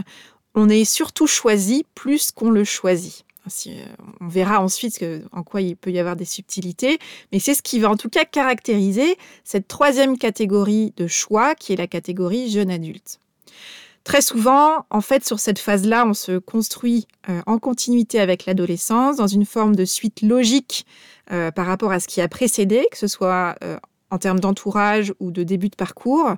on 0.56 0.70
est 0.70 0.86
surtout 0.86 1.28
choisi 1.28 1.86
plus 1.96 2.32
qu'on 2.32 2.52
le 2.52 2.64
choisit. 2.64 3.26
Euh, 3.68 3.86
on 4.22 4.28
verra 4.28 4.62
ensuite 4.62 5.04
en 5.32 5.44
quoi 5.44 5.62
il 5.62 5.76
peut 5.76 5.92
y 5.92 6.00
avoir 6.00 6.16
des 6.16 6.26
subtilités, 6.26 7.00
mais 7.32 7.40
c'est 7.40 7.54
ce 7.54 7.62
qui 7.62 7.80
va 7.80 7.90
en 7.90 7.98
tout 7.98 8.10
cas 8.10 8.26
caractériser 8.26 9.18
cette 9.44 9.68
troisième 9.68 10.18
catégorie 10.18 10.94
de 10.96 11.08
choix 11.08 11.56
qui 11.56 11.74
est 11.74 11.78
la 11.78 11.88
catégorie 11.88 12.50
jeune 12.50 12.72
adulte. 12.72 13.20
Très 14.06 14.22
souvent, 14.22 14.86
en 14.90 15.02
fait, 15.02 15.26
sur 15.26 15.40
cette 15.40 15.60
phase-là, 15.60 16.06
on 16.06 16.14
se 16.14 16.38
construit 16.38 17.08
euh, 17.30 17.42
en 17.46 17.58
continuité 17.58 18.20
avec 18.20 18.46
l'adolescence, 18.46 19.18
dans 19.18 19.28
une 19.28 19.46
forme 19.46 19.76
de 19.76 19.86
suite 19.86 20.22
logique 20.22 20.86
euh, 21.32 21.52
par 21.52 21.66
rapport 21.66 21.92
à 21.92 22.02
ce 22.02 22.08
qui 22.08 22.20
a 22.20 22.28
précédé, 22.28 22.86
que 22.92 22.98
ce 22.98 23.08
soit 23.08 23.56
en 24.10 24.20
termes 24.20 24.40
d'entourage 24.40 25.14
ou 25.20 25.32
de 25.32 25.44
début 25.44 25.70
de 25.70 25.76
parcours. 25.76 26.36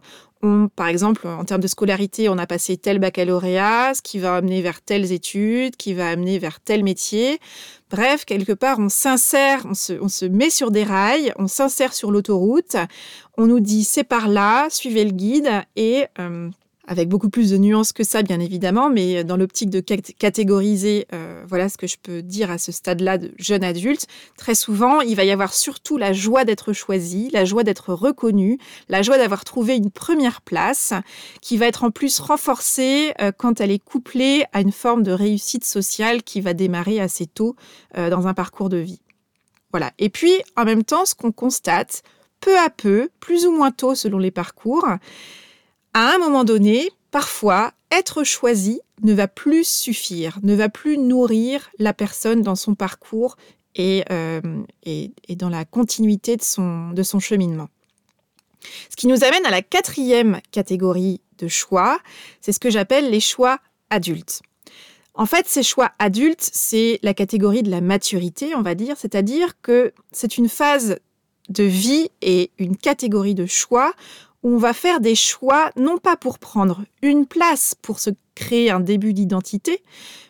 Par 0.75 0.87
exemple, 0.87 1.27
en 1.27 1.43
termes 1.45 1.61
de 1.61 1.67
scolarité, 1.67 2.29
on 2.29 2.37
a 2.37 2.47
passé 2.47 2.77
tel 2.77 2.99
baccalauréat, 2.99 3.93
ce 3.93 4.01
qui 4.01 4.19
va 4.19 4.35
amener 4.35 4.61
vers 4.61 4.81
telles 4.81 5.11
études, 5.11 5.75
qui 5.75 5.93
va 5.93 6.09
amener 6.09 6.39
vers 6.39 6.59
tel 6.59 6.83
métier. 6.83 7.39
Bref, 7.89 8.25
quelque 8.25 8.53
part, 8.53 8.79
on 8.79 8.89
s'insère, 8.89 9.65
on 9.65 9.73
se, 9.73 10.25
met 10.25 10.49
sur 10.49 10.71
des 10.71 10.83
rails, 10.83 11.33
on 11.37 11.47
s'insère 11.47 11.93
sur 11.93 12.11
l'autoroute, 12.11 12.75
on 13.37 13.47
nous 13.47 13.59
dit 13.59 13.83
c'est 13.83 14.03
par 14.03 14.27
là, 14.27 14.67
suivez 14.69 15.05
le 15.05 15.11
guide 15.11 15.49
et... 15.75 16.05
Euh, 16.19 16.49
avec 16.87 17.09
beaucoup 17.09 17.29
plus 17.29 17.51
de 17.51 17.57
nuances 17.57 17.93
que 17.93 18.03
ça, 18.03 18.21
bien 18.21 18.39
évidemment, 18.39 18.89
mais 18.89 19.23
dans 19.23 19.37
l'optique 19.37 19.69
de 19.69 19.79
catégoriser, 19.79 21.07
euh, 21.13 21.43
voilà 21.47 21.69
ce 21.69 21.77
que 21.77 21.87
je 21.87 21.97
peux 22.01 22.21
dire 22.21 22.51
à 22.51 22.57
ce 22.57 22.71
stade-là 22.71 23.17
de 23.17 23.31
jeune 23.37 23.63
adulte. 23.63 24.07
Très 24.37 24.55
souvent, 24.55 25.01
il 25.01 25.15
va 25.15 25.23
y 25.23 25.31
avoir 25.31 25.53
surtout 25.53 25.97
la 25.97 26.13
joie 26.13 26.45
d'être 26.45 26.73
choisi, 26.73 27.29
la 27.31 27.45
joie 27.45 27.63
d'être 27.63 27.93
reconnu, 27.93 28.59
la 28.89 29.01
joie 29.01 29.17
d'avoir 29.17 29.45
trouvé 29.45 29.75
une 29.75 29.91
première 29.91 30.41
place, 30.41 30.93
qui 31.41 31.57
va 31.57 31.67
être 31.67 31.83
en 31.83 31.91
plus 31.91 32.19
renforcée 32.19 33.13
euh, 33.21 33.31
quand 33.35 33.61
elle 33.61 33.71
est 33.71 33.83
couplée 33.83 34.45
à 34.53 34.61
une 34.61 34.71
forme 34.71 35.03
de 35.03 35.11
réussite 35.11 35.65
sociale 35.65 36.23
qui 36.23 36.41
va 36.41 36.53
démarrer 36.53 36.99
assez 36.99 37.25
tôt 37.25 37.55
euh, 37.97 38.09
dans 38.09 38.27
un 38.27 38.33
parcours 38.33 38.69
de 38.69 38.77
vie. 38.77 39.01
Voilà. 39.71 39.91
Et 39.99 40.09
puis, 40.09 40.33
en 40.55 40.63
même 40.63 40.83
temps, 40.83 41.05
ce 41.05 41.15
qu'on 41.15 41.31
constate, 41.31 42.03
peu 42.39 42.57
à 42.59 42.69
peu, 42.69 43.09
plus 43.19 43.45
ou 43.45 43.51
moins 43.51 43.71
tôt 43.71 43.95
selon 43.95 44.19
les 44.19 44.31
parcours, 44.31 44.85
à 45.95 46.13
un 46.13 46.17
moment 46.17 46.43
donné, 46.43 46.91
parfois, 47.09 47.71
être 47.89 48.25
choisi 48.25 48.81
ne 49.01 49.13
va 49.13 49.29
plus 49.29 49.65
suffire, 49.65 50.37
ne 50.43 50.53
va 50.53 50.67
plus 50.67 50.97
nourrir 50.97 51.71
la 51.79 51.93
personne 51.93 52.41
dans 52.41 52.55
son 52.55 52.75
parcours 52.75 53.37
et, 53.75 54.03
euh, 54.11 54.41
dans 55.29 55.49
la 55.49 55.63
continuité 55.63 56.35
de 56.35 56.41
son, 56.41 56.89
de 56.89 57.01
son 57.01 57.21
cheminement. 57.21 57.69
Ce 58.89 58.97
qui 58.97 59.07
nous 59.07 59.23
amène 59.23 59.45
à 59.45 59.51
la 59.51 59.61
quatrième 59.61 60.41
catégorie 60.51 61.21
de 61.37 61.47
choix, 61.47 61.99
c'est 62.41 62.51
ce 62.51 62.59
que 62.59 62.69
j'appelle 62.69 63.09
les 63.09 63.21
choix 63.21 63.59
adultes. 63.89 64.41
En 65.13 65.25
fait, 65.25 65.47
ces 65.47 65.63
choix 65.63 65.93
adultes, 65.97 66.49
c'est 66.51 66.99
la 67.03 67.13
catégorie 67.13 67.63
de 67.63 67.71
la 67.71 67.79
maturité, 67.79 68.53
on 68.53 68.61
va 68.61 68.75
dire, 68.75 68.97
c'est-à-dire 68.97 69.61
que 69.61 69.93
c'est 70.11 70.37
une 70.37 70.49
phase 70.49 70.99
de 71.47 71.63
vie 71.63 72.09
et 72.21 72.51
une 72.57 72.75
catégorie 72.75 73.35
de 73.35 73.45
choix 73.45 73.93
on 74.47 74.57
va 74.57 74.73
faire 74.73 74.99
des 74.99 75.15
choix, 75.15 75.71
non 75.75 75.97
pas 75.97 76.15
pour 76.15 76.37
prendre 76.37 76.85
une 77.01 77.25
place, 77.25 77.73
pour 77.81 77.99
se 77.99 78.11
créer 78.35 78.69
un 78.69 78.79
début 78.79 79.11
d'identité, 79.11 79.81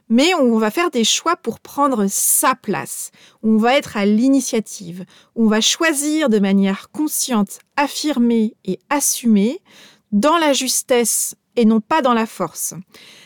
mais 0.07 0.33
on 0.35 0.57
va 0.57 0.71
faire 0.71 0.89
des 0.89 1.03
choix 1.03 1.35
pour 1.35 1.59
prendre 1.59 2.05
sa 2.07 2.55
place. 2.55 3.11
On 3.43 3.57
va 3.57 3.75
être 3.75 3.97
à 3.97 4.05
l'initiative. 4.05 5.03
On 5.35 5.47
va 5.47 5.59
choisir 5.59 6.29
de 6.29 6.39
manière 6.39 6.91
consciente, 6.91 7.59
affirmée 7.75 8.55
et 8.63 8.79
assumée, 8.89 9.59
dans 10.13 10.37
la 10.37 10.53
justesse 10.53 11.35
et 11.57 11.65
non 11.65 11.81
pas 11.81 12.01
dans 12.01 12.13
la 12.13 12.25
force. 12.25 12.73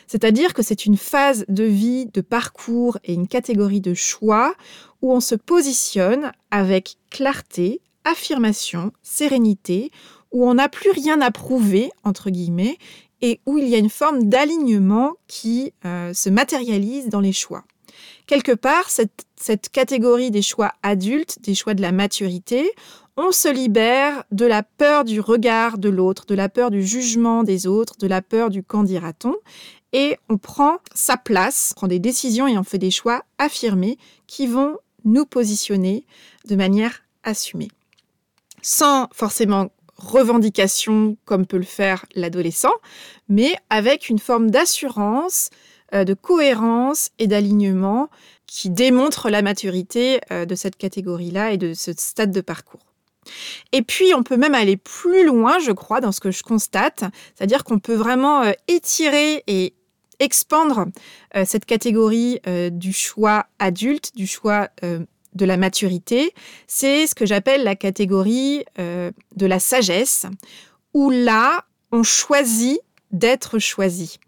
C'est-à-dire 0.08 0.56
que 0.56 0.64
c'est 0.64 0.88
une 0.88 0.98
phase 0.98 1.46
de 1.50 1.66
vie, 1.66 2.08
de 2.08 2.22
parcours 2.22 2.98
et 3.04 3.14
une 3.14 3.28
catégorie 3.28 3.82
de 3.82 3.94
choix 3.94 4.56
où 5.04 5.14
on 5.14 5.20
se 5.20 5.36
positionne 5.36 6.32
avec 6.50 6.98
clarté, 7.12 7.82
affirmation, 8.06 8.92
sérénité, 9.04 9.92
où 10.32 10.48
on 10.48 10.56
n'a 10.56 10.70
plus 10.70 10.92
rien 10.92 11.22
à 11.22 11.32
prouver, 11.32 11.92
entre 12.04 12.30
guillemets, 12.30 12.78
et 13.22 13.40
où 13.46 13.58
il 13.58 13.68
y 13.68 13.76
a 13.76 13.80
une 13.80 13.90
forme 13.90 14.26
d'alignement 14.26 15.14
qui 15.28 15.74
euh, 15.86 16.14
se 16.14 16.30
matérialise 16.30 17.10
dans 17.10 17.20
les 17.20 17.34
choix. 17.34 17.64
Quelque 18.28 18.52
part, 18.52 18.90
cette, 18.90 19.70
catégorie 19.72 20.32
des 20.32 20.42
choix 20.42 20.74
adultes, 20.84 21.40
des 21.42 21.56
choix 21.56 21.74
de 21.74 21.82
la 21.82 21.92
maturité, 21.92 22.72
on 23.18 23.32
se 23.32 23.52
libère 23.52 24.24
de 24.32 24.46
la 24.46 24.64
peur 24.64 25.04
du 25.04 25.20
regard 25.20 25.78
de 25.78 25.90
l'autre, 25.90 26.26
de 26.26 26.36
la 26.36 26.48
peur 26.48 26.72
du 26.72 26.86
jugement 26.86 27.44
des 27.44 27.68
autres, 27.68 27.98
de 27.98 28.08
la 28.08 28.22
peur 28.22 28.50
du 28.50 28.64
qu'en 28.64 28.84
dira-t-on, 28.84 29.36
et 29.92 30.18
on 30.30 30.38
prend 30.38 30.78
sa 30.94 31.18
place, 31.18 31.74
on 31.76 31.80
prend 31.80 31.88
des 31.88 32.00
décisions 32.00 32.48
et 32.48 32.58
on 32.58 32.64
fait 32.64 32.78
des 32.78 32.92
choix 32.92 33.24
affirmés 33.40 33.98
qui 34.28 34.48
vont 34.48 34.78
nous 35.04 35.26
positionner 35.26 36.06
de 36.48 36.56
manière 36.56 37.02
assumée. 37.24 37.70
Sans 38.62 39.08
forcément 39.12 39.72
revendication 40.00 41.18
comme 41.26 41.46
peut 41.46 41.58
le 41.58 41.64
faire 41.64 42.06
l'adolescent, 42.16 42.74
mais 43.28 43.56
avec 43.70 44.10
une 44.10 44.20
forme 44.20 44.50
d'assurance, 44.50 45.50
euh, 45.94 46.04
de 46.04 46.14
cohérence 46.14 47.10
et 47.18 47.28
d'alignement 47.28 48.10
qui 48.46 48.70
démontre 48.70 49.30
la 49.30 49.42
maturité 49.42 50.20
euh, 50.32 50.46
de 50.46 50.56
cette 50.56 50.76
catégorie-là 50.76 51.52
et 51.52 51.58
de 51.58 51.74
ce 51.74 51.92
stade 51.98 52.32
de 52.32 52.42
parcours. 52.42 52.94
Et 53.72 53.82
puis, 53.82 54.14
on 54.16 54.24
peut 54.24 54.38
même 54.38 54.56
aller 54.56 54.78
plus 54.78 55.26
loin, 55.26 55.60
je 55.60 55.72
crois, 55.72 56.00
dans 56.00 56.12
ce 56.12 56.20
que 56.20 56.32
je 56.32 56.44
constate, 56.44 57.04
c'est-à-dire 57.36 57.64
qu'on 57.64 57.80
peut 57.80 57.96
vraiment 57.96 58.44
euh, 58.44 58.52
étirer 58.68 59.44
et 59.48 59.74
expandre 60.20 60.88
cette 61.46 61.64
catégorie 61.64 62.42
du 62.74 62.92
choix 62.92 63.46
adulte, 63.58 64.14
du 64.18 64.28
choix 64.28 64.68
de 65.34 65.46
la 65.46 65.58
maturité, 65.58 66.34
c'est 66.68 67.08
ce 67.08 67.16
que 67.16 67.26
j'appelle 67.26 67.64
la 67.64 67.76
catégorie 67.76 68.66
euh, 68.80 69.12
de 69.36 69.46
la 69.46 69.60
sagesse, 69.60 70.26
où 70.94 71.10
là, 71.10 71.66
on 71.92 72.04
choisit 72.04 72.80
d'être 73.12 73.60
choisi. 73.60 74.20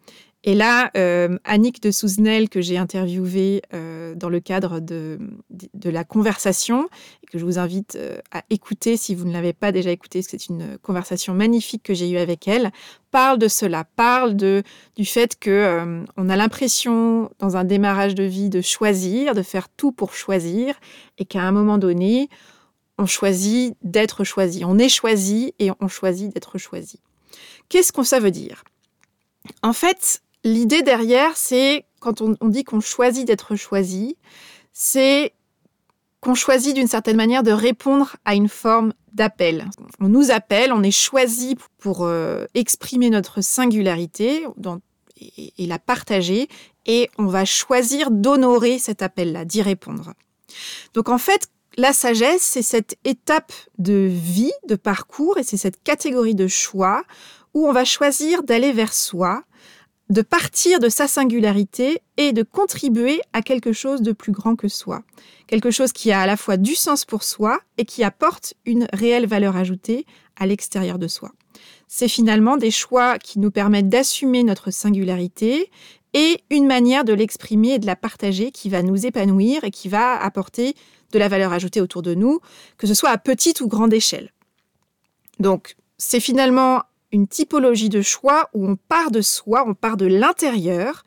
Et 0.44 0.56
là, 0.56 0.90
euh, 0.98 1.38
Annick 1.44 1.84
de 1.84 1.92
Souzenel, 1.92 2.50
que 2.50 2.62
j'ai 2.62 2.78
interviewée 2.78 3.62
euh, 3.76 4.16
dans 4.16 4.30
le 4.30 4.40
cadre 4.40 4.80
de, 4.80 5.20
la 5.84 6.04
conversation, 6.04 6.90
et 7.22 7.28
que 7.28 7.38
je 7.38 7.46
vous 7.46 7.60
invite 7.60 7.96
euh, 7.96 8.18
à 8.32 8.42
écouter 8.50 8.98
si 8.98 9.14
vous 9.14 9.26
ne 9.26 9.34
l'avez 9.34 9.54
pas 9.54 9.72
déjà 9.72 9.92
écouté, 9.92 10.20
parce 10.20 10.28
que 10.28 10.40
c'est 10.40 10.50
une 10.50 10.80
conversation 10.80 11.36
magnifique 11.36 11.84
que 11.84 11.94
j'ai 11.94 12.10
eue 12.10 12.18
avec 12.18 12.48
elle, 12.48 12.72
parle 13.12 13.38
de 13.38 13.48
cela, 13.48 13.84
parle 13.84 14.36
de, 14.36 14.64
du 14.96 15.06
fait 15.06 15.38
que 15.38 16.04
on 16.18 16.30
a 16.30 16.36
l'impression, 16.36 17.30
dans 17.38 17.56
un 17.56 17.64
démarrage 17.64 18.16
de 18.16 18.24
vie, 18.24 18.50
de 18.50 18.62
choisir, 18.62 19.36
de 19.36 19.44
faire 19.44 19.70
tout 19.70 19.92
pour 19.92 20.14
choisir, 20.14 20.76
et 21.20 21.26
qu'à 21.26 21.44
un 21.44 21.52
moment 21.52 21.78
donné, 21.78 22.30
on 22.98 23.06
choisit 23.06 23.76
d'être 23.84 24.24
choisi. 24.24 24.64
On 24.66 24.80
est 24.80 24.90
choisi 24.90 25.54
et 25.60 25.70
on 25.80 25.88
choisit 25.88 26.34
d'être 26.34 26.58
choisi. 26.58 27.00
Qu'est-ce 27.70 27.92
que 27.92 28.04
ça 28.04 28.20
veut 28.20 28.32
dire? 28.32 28.64
En 29.64 29.74
fait, 29.74 30.22
L'idée 30.44 30.82
derrière, 30.82 31.38
c'est 31.38 31.86
quand 32.00 32.22
on, 32.22 32.36
dit 32.48 32.64
qu'on 32.64 32.80
choisit 32.80 33.28
d'être 33.28 33.56
choisi, 33.56 34.18
c'est 34.74 35.34
qu'on 36.20 36.34
choisit 36.34 36.76
d'une 36.76 36.88
certaine 36.88 37.18
manière 37.18 37.44
de 37.44 37.52
répondre 37.52 38.16
à 38.26 38.36
une 38.36 38.50
forme 38.50 38.94
d'appel. 39.14 39.70
On 40.00 40.08
nous 40.08 40.32
appelle, 40.32 40.74
on 40.74 40.84
est 40.84 40.92
choisi 40.92 41.58
pour 41.78 42.06
euh, 42.06 42.46
exprimer 42.56 43.10
notre 43.10 43.42
singularité 43.42 44.46
et, 45.58 45.68
la 45.68 45.78
partager, 45.78 46.48
et 46.88 47.10
on 47.20 47.26
va 47.26 47.46
choisir 47.46 48.10
d'honorer 48.10 48.80
cet 48.80 49.04
appel-là, 49.04 49.46
d'y 49.46 49.62
répondre. 49.62 50.14
Donc 50.96 51.10
en 51.10 51.20
fait, 51.20 51.50
la 51.78 51.94
sagesse, 51.94 52.42
c'est 52.42 52.64
cette 52.64 52.98
étape 53.06 53.54
de 53.78 54.10
vie, 54.10 54.54
de 54.68 54.76
parcours, 54.76 55.38
et 55.38 55.44
c'est 55.44 55.58
cette 55.58 55.84
catégorie 55.84 56.36
de 56.36 56.48
choix 56.48 57.04
où 57.54 57.68
on 57.68 57.74
va 57.74 57.86
choisir 57.86 58.44
d'aller 58.44 58.72
vers 58.72 58.94
soi, 58.94 59.44
de 60.12 60.22
partir 60.22 60.82
de 60.82 60.90
sa 60.90 61.08
singularité 61.08 62.02
et 62.18 62.34
de 62.34 62.44
contribuer 62.44 63.22
à 63.32 63.42
quelque 63.42 63.72
chose 63.72 64.02
de 64.02 64.12
plus 64.12 64.34
grand 64.34 64.58
que 64.58 64.68
soi. 64.68 65.04
Quelque 65.48 65.72
chose 65.72 65.94
qui 65.94 66.12
a 66.12 66.20
à 66.20 66.28
la 66.28 66.36
fois 66.36 66.58
du 66.58 66.76
sens 66.76 67.06
pour 67.06 67.24
soi 67.24 67.62
et 67.78 67.86
qui 67.86 68.04
apporte 68.04 68.54
une 68.66 68.88
réelle 68.92 69.26
valeur 69.26 69.56
ajoutée 69.56 70.06
à 70.36 70.48
l'extérieur 70.48 71.00
de 71.00 71.08
soi. 71.08 71.32
C'est 71.88 72.10
finalement 72.10 72.58
des 72.58 72.72
choix 72.72 73.20
qui 73.20 73.40
nous 73.40 73.52
permettent 73.52 73.88
d'assumer 73.88 74.44
notre 74.44 74.70
singularité 74.70 75.72
et 76.14 76.44
une 76.50 76.68
manière 76.68 77.06
de 77.06 77.14
l'exprimer 77.14 77.76
et 77.76 77.80
de 77.80 77.86
la 77.86 77.96
partager 77.96 78.52
qui 78.52 78.68
va 78.68 78.84
nous 78.84 79.06
épanouir 79.06 79.64
et 79.64 79.72
qui 79.72 79.88
va 79.88 80.22
apporter 80.22 80.76
de 81.14 81.20
la 81.20 81.30
valeur 81.30 81.54
ajoutée 81.54 81.80
autour 81.80 82.02
de 82.02 82.16
nous, 82.16 82.42
que 82.78 82.86
ce 82.86 82.94
soit 82.94 83.12
à 83.12 83.18
petite 83.18 83.62
ou 83.62 83.70
grande 83.70 83.94
échelle. 83.94 84.34
Donc, 85.40 85.78
c'est 85.98 86.20
finalement 86.20 86.82
une 87.12 87.28
typologie 87.28 87.90
de 87.90 88.02
choix 88.02 88.50
où 88.54 88.68
on 88.68 88.76
part 88.76 89.12
de 89.12 89.22
soi, 89.22 89.64
on 89.68 89.74
part 89.74 89.98
de 89.98 90.06
l'intérieur, 90.06 91.04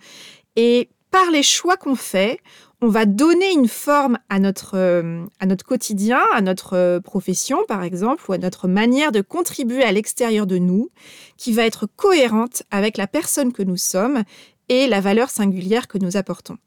et 0.56 0.90
par 1.10 1.30
les 1.30 1.42
choix 1.42 1.76
qu'on 1.76 1.94
fait, 1.94 2.40
on 2.80 2.88
va 2.88 3.06
donner 3.06 3.52
une 3.52 3.68
forme 3.68 4.18
à 4.28 4.38
notre, 4.38 4.76
euh, 4.76 5.24
à 5.40 5.46
notre 5.46 5.64
quotidien, 5.64 6.20
à 6.34 6.40
notre 6.40 6.74
euh, 6.74 7.00
profession 7.00 7.64
par 7.66 7.82
exemple, 7.82 8.24
ou 8.28 8.32
à 8.32 8.38
notre 8.38 8.68
manière 8.68 9.12
de 9.12 9.20
contribuer 9.20 9.84
à 9.84 9.92
l'extérieur 9.92 10.46
de 10.46 10.58
nous, 10.58 10.90
qui 11.36 11.52
va 11.52 11.64
être 11.64 11.86
cohérente 11.86 12.62
avec 12.70 12.96
la 12.96 13.06
personne 13.06 13.52
que 13.52 13.62
nous 13.62 13.76
sommes 13.76 14.24
et 14.68 14.86
la 14.86 15.00
valeur 15.00 15.30
singulière 15.30 15.88
que 15.88 15.98
nous 15.98 16.16
apportons. 16.16 16.58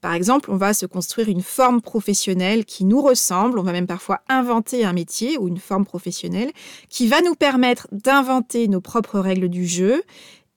Par 0.00 0.14
exemple, 0.14 0.50
on 0.50 0.56
va 0.56 0.72
se 0.72 0.86
construire 0.86 1.28
une 1.28 1.42
forme 1.42 1.82
professionnelle 1.82 2.64
qui 2.64 2.84
nous 2.84 3.02
ressemble, 3.02 3.58
on 3.58 3.62
va 3.62 3.72
même 3.72 3.86
parfois 3.86 4.20
inventer 4.28 4.84
un 4.84 4.94
métier 4.94 5.36
ou 5.36 5.46
une 5.46 5.58
forme 5.58 5.84
professionnelle 5.84 6.52
qui 6.88 7.06
va 7.06 7.20
nous 7.20 7.34
permettre 7.34 7.86
d'inventer 7.92 8.66
nos 8.68 8.80
propres 8.80 9.18
règles 9.18 9.50
du 9.50 9.66
jeu 9.66 10.02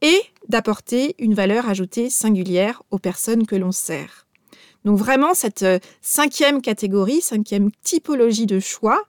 et 0.01 0.21
d'apporter 0.47 1.15
une 1.19 1.33
valeur 1.33 1.67
ajoutée 1.67 2.09
singulière 2.09 2.83
aux 2.91 2.99
personnes 2.99 3.45
que 3.45 3.55
l'on 3.55 3.71
sert. 3.71 4.27
Donc 4.85 4.97
vraiment, 4.97 5.33
cette 5.33 5.63
euh, 5.63 5.79
cinquième 6.01 6.61
catégorie, 6.61 7.21
cinquième 7.21 7.69
typologie 7.83 8.45
de 8.45 8.59
choix, 8.59 9.03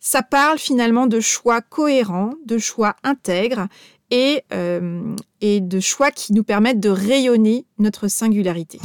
ça 0.00 0.22
parle 0.22 0.58
finalement 0.58 1.06
de 1.06 1.20
choix 1.20 1.60
cohérents, 1.60 2.34
de 2.44 2.58
choix 2.58 2.94
intègres 3.02 3.66
et, 4.10 4.42
euh, 4.52 5.16
et 5.40 5.60
de 5.60 5.80
choix 5.80 6.12
qui 6.12 6.32
nous 6.32 6.44
permettent 6.44 6.80
de 6.80 6.90
rayonner 6.90 7.66
notre 7.78 8.06
singularité. 8.06 8.78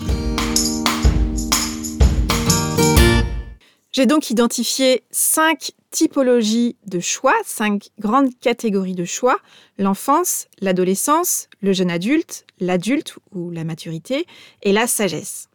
J'ai 3.92 4.06
donc 4.06 4.30
identifié 4.30 5.04
cinq 5.12 5.74
typologies 5.92 6.78
de 6.88 7.02
choix, 7.02 7.36
cinq 7.44 7.90
grandes 8.00 8.30
catégories 8.40 8.96
de 8.96 9.04
choix, 9.04 9.38
l'enfance, 9.78 10.48
l'adolescence, 10.62 11.50
le 11.62 11.74
jeune 11.74 11.92
adulte, 11.92 12.46
l'adulte 12.62 13.16
ou 13.34 13.52
la 13.52 13.66
maturité 13.66 14.26
et 14.64 14.72
la 14.72 14.88
sagesse. 14.88 15.50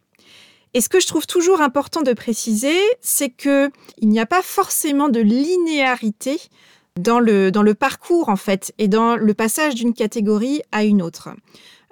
Et 0.74 0.82
ce 0.82 0.90
que 0.90 1.00
je 1.00 1.06
trouve 1.06 1.26
toujours 1.26 1.62
important 1.62 2.02
de 2.02 2.12
préciser, 2.12 2.78
c'est 3.00 3.30
qu'il 3.30 3.70
n'y 4.02 4.20
a 4.20 4.26
pas 4.26 4.42
forcément 4.42 5.08
de 5.08 5.20
linéarité 5.20 6.38
dans 7.00 7.20
le, 7.20 7.50
dans 7.50 7.62
le 7.62 7.72
parcours 7.74 8.28
en 8.28 8.36
fait 8.36 8.74
et 8.76 8.88
dans 8.88 9.16
le 9.16 9.32
passage 9.32 9.74
d'une 9.74 9.94
catégorie 9.94 10.60
à 10.72 10.84
une 10.84 11.00
autre. 11.00 11.30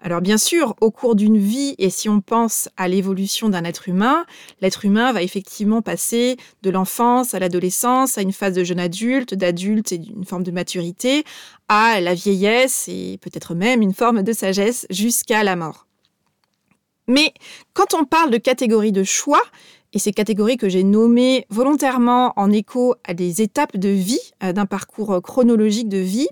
Alors 0.07 0.21
bien 0.21 0.37
sûr, 0.37 0.75
au 0.83 0.91
cours 0.91 1.15
d'une 1.15 1.39
vie, 1.39 1.75
et 1.79 1.89
si 1.89 2.11
on 2.11 2.21
pense 2.21 2.69
à 2.77 2.89
l'évolution 2.89 3.49
d'un 3.49 3.65
être 3.65 3.89
humain, 3.89 4.27
l'être 4.61 4.85
humain 4.85 5.15
va 5.15 5.23
effectivement 5.23 5.81
passer 5.81 6.37
de 6.63 6.69
l'enfance 6.69 7.33
à 7.33 7.39
l'adolescence, 7.39 8.19
à 8.19 8.21
une 8.21 8.35
phase 8.35 8.53
de 8.53 8.65
jeune 8.65 8.81
adulte, 8.81 9.33
d'adulte 9.33 9.93
et 9.93 9.99
d'une 9.99 10.27
forme 10.27 10.43
de 10.43 10.51
maturité, 10.51 11.25
à 11.71 12.03
la 12.03 12.13
vieillesse 12.13 12.85
et 12.87 13.19
peut-être 13.23 13.55
même 13.55 13.81
une 13.81 13.95
forme 13.95 14.23
de 14.23 14.35
sagesse 14.35 14.87
jusqu'à 14.91 15.43
la 15.43 15.57
mort. 15.57 15.87
Mais 17.09 17.33
quand 17.73 17.95
on 17.95 18.05
parle 18.05 18.31
de 18.31 18.37
catégories 18.37 18.93
de 18.93 19.05
choix, 19.05 19.43
et 19.95 19.99
ces 19.99 20.13
catégories 20.13 20.59
que 20.59 20.69
j'ai 20.69 20.85
nommées 20.85 21.47
volontairement 21.49 22.35
en 22.37 22.51
écho 22.51 22.95
à 23.05 23.15
des 23.15 23.41
étapes 23.41 23.79
de 23.79 23.89
vie, 23.89 24.33
d'un 24.43 24.67
parcours 24.67 25.23
chronologique 25.23 25.89
de 25.89 25.99
vie, 25.99 26.29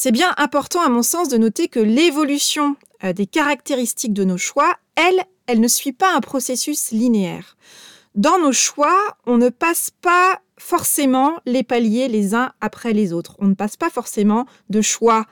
c'est 0.00 0.12
bien 0.12 0.32
important 0.36 0.80
à 0.80 0.88
mon 0.88 1.02
sens 1.02 1.28
de 1.28 1.36
noter 1.38 1.66
que 1.66 1.80
l'évolution 1.80 2.76
euh, 3.02 3.12
des 3.12 3.26
caractéristiques 3.26 4.12
de 4.12 4.22
nos 4.22 4.38
choix, 4.38 4.76
elle, 4.94 5.24
elle 5.48 5.60
ne 5.60 5.66
suit 5.66 5.90
pas 5.90 6.14
un 6.14 6.20
processus 6.20 6.92
linéaire. 6.92 7.56
Dans 8.14 8.38
nos 8.38 8.52
choix, 8.52 8.96
on 9.26 9.38
ne 9.38 9.48
passe 9.48 9.90
pas 10.00 10.40
forcément 10.56 11.40
les 11.46 11.64
paliers 11.64 12.06
les 12.06 12.36
uns 12.36 12.52
après 12.60 12.92
les 12.92 13.12
autres. 13.12 13.34
On 13.40 13.46
ne 13.46 13.54
passe 13.54 13.76
pas 13.76 13.90
forcément 13.90 14.46
de 14.70 14.82
choix 14.82 15.26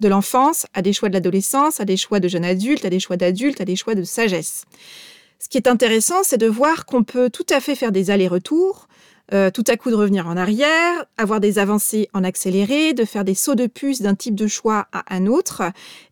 de 0.00 0.08
l'enfance 0.08 0.64
à 0.72 0.80
des 0.80 0.94
choix 0.94 1.10
de 1.10 1.14
l'adolescence, 1.14 1.78
à 1.78 1.84
des 1.84 1.98
choix 1.98 2.18
de 2.18 2.28
jeune 2.28 2.46
adulte, 2.46 2.86
à 2.86 2.90
des 2.90 3.00
choix 3.00 3.18
d'adulte, 3.18 3.60
à 3.60 3.66
des 3.66 3.76
choix 3.76 3.94
de 3.94 4.04
sagesse. 4.04 4.64
Ce 5.38 5.50
qui 5.50 5.58
est 5.58 5.68
intéressant, 5.68 6.22
c'est 6.22 6.38
de 6.38 6.46
voir 6.46 6.86
qu'on 6.86 7.04
peut 7.04 7.28
tout 7.28 7.46
à 7.50 7.60
fait 7.60 7.74
faire 7.74 7.92
des 7.92 8.10
allers-retours, 8.10 8.88
euh, 9.32 9.50
tout 9.50 9.64
à 9.66 9.76
coup 9.76 9.90
de 9.90 9.94
revenir 9.94 10.26
en 10.26 10.36
arrière, 10.36 11.04
avoir 11.16 11.40
des 11.40 11.58
avancées 11.58 12.08
en 12.14 12.24
accéléré, 12.24 12.94
de 12.94 13.04
faire 13.04 13.24
des 13.24 13.34
sauts 13.34 13.54
de 13.54 13.66
puce 13.66 14.00
d'un 14.00 14.14
type 14.14 14.34
de 14.34 14.46
choix 14.46 14.88
à 14.92 15.14
un 15.14 15.26
autre. 15.26 15.62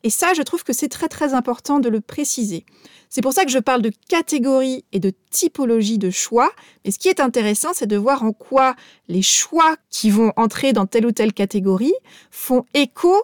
Et 0.03 0.11
ça, 0.11 0.35
je 0.35 0.43
trouve 0.43 0.65
que 0.65 0.73
c'est 0.73 0.89
très 0.89 1.09
très 1.09 1.35
important 1.35 1.79
de 1.79 1.89
le 1.89 2.01
préciser. 2.01 2.65
C'est 3.09 3.23
pour 3.23 3.33
ça 3.33 3.45
que 3.45 3.51
je 3.51 3.59
parle 3.59 3.83
de 3.83 3.93
catégorie 4.09 4.85
et 4.93 5.01
de 5.01 5.13
typologie 5.31 5.99
de 5.99 6.11
choix. 6.11 6.51
Mais 6.85 6.91
ce 6.91 6.99
qui 6.99 7.09
est 7.09 7.21
intéressant, 7.21 7.71
c'est 7.73 7.87
de 7.87 7.97
voir 7.97 8.23
en 8.23 8.33
quoi 8.33 8.75
les 9.09 9.23
choix 9.23 9.77
qui 9.91 10.11
vont 10.11 10.33
entrer 10.37 10.73
dans 10.73 10.87
telle 10.87 11.07
ou 11.07 11.13
telle 11.13 11.33
catégorie 11.33 11.95
font 12.31 12.65
écho 12.75 13.15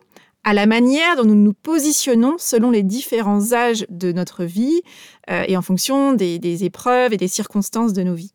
à 0.44 0.54
la 0.54 0.66
manière 0.66 1.16
dont 1.16 1.24
nous 1.24 1.34
nous 1.34 1.52
positionnons 1.52 2.36
selon 2.38 2.70
les 2.70 2.82
différents 2.82 3.52
âges 3.52 3.86
de 3.90 4.12
notre 4.12 4.44
vie 4.44 4.82
euh, 5.30 5.44
et 5.46 5.56
en 5.56 5.62
fonction 5.62 6.14
des, 6.14 6.64
épreuves 6.64 7.12
et 7.12 7.16
des 7.16 7.28
circonstances 7.28 7.92
de 7.92 8.02
nos 8.02 8.14
vies. 8.14 8.32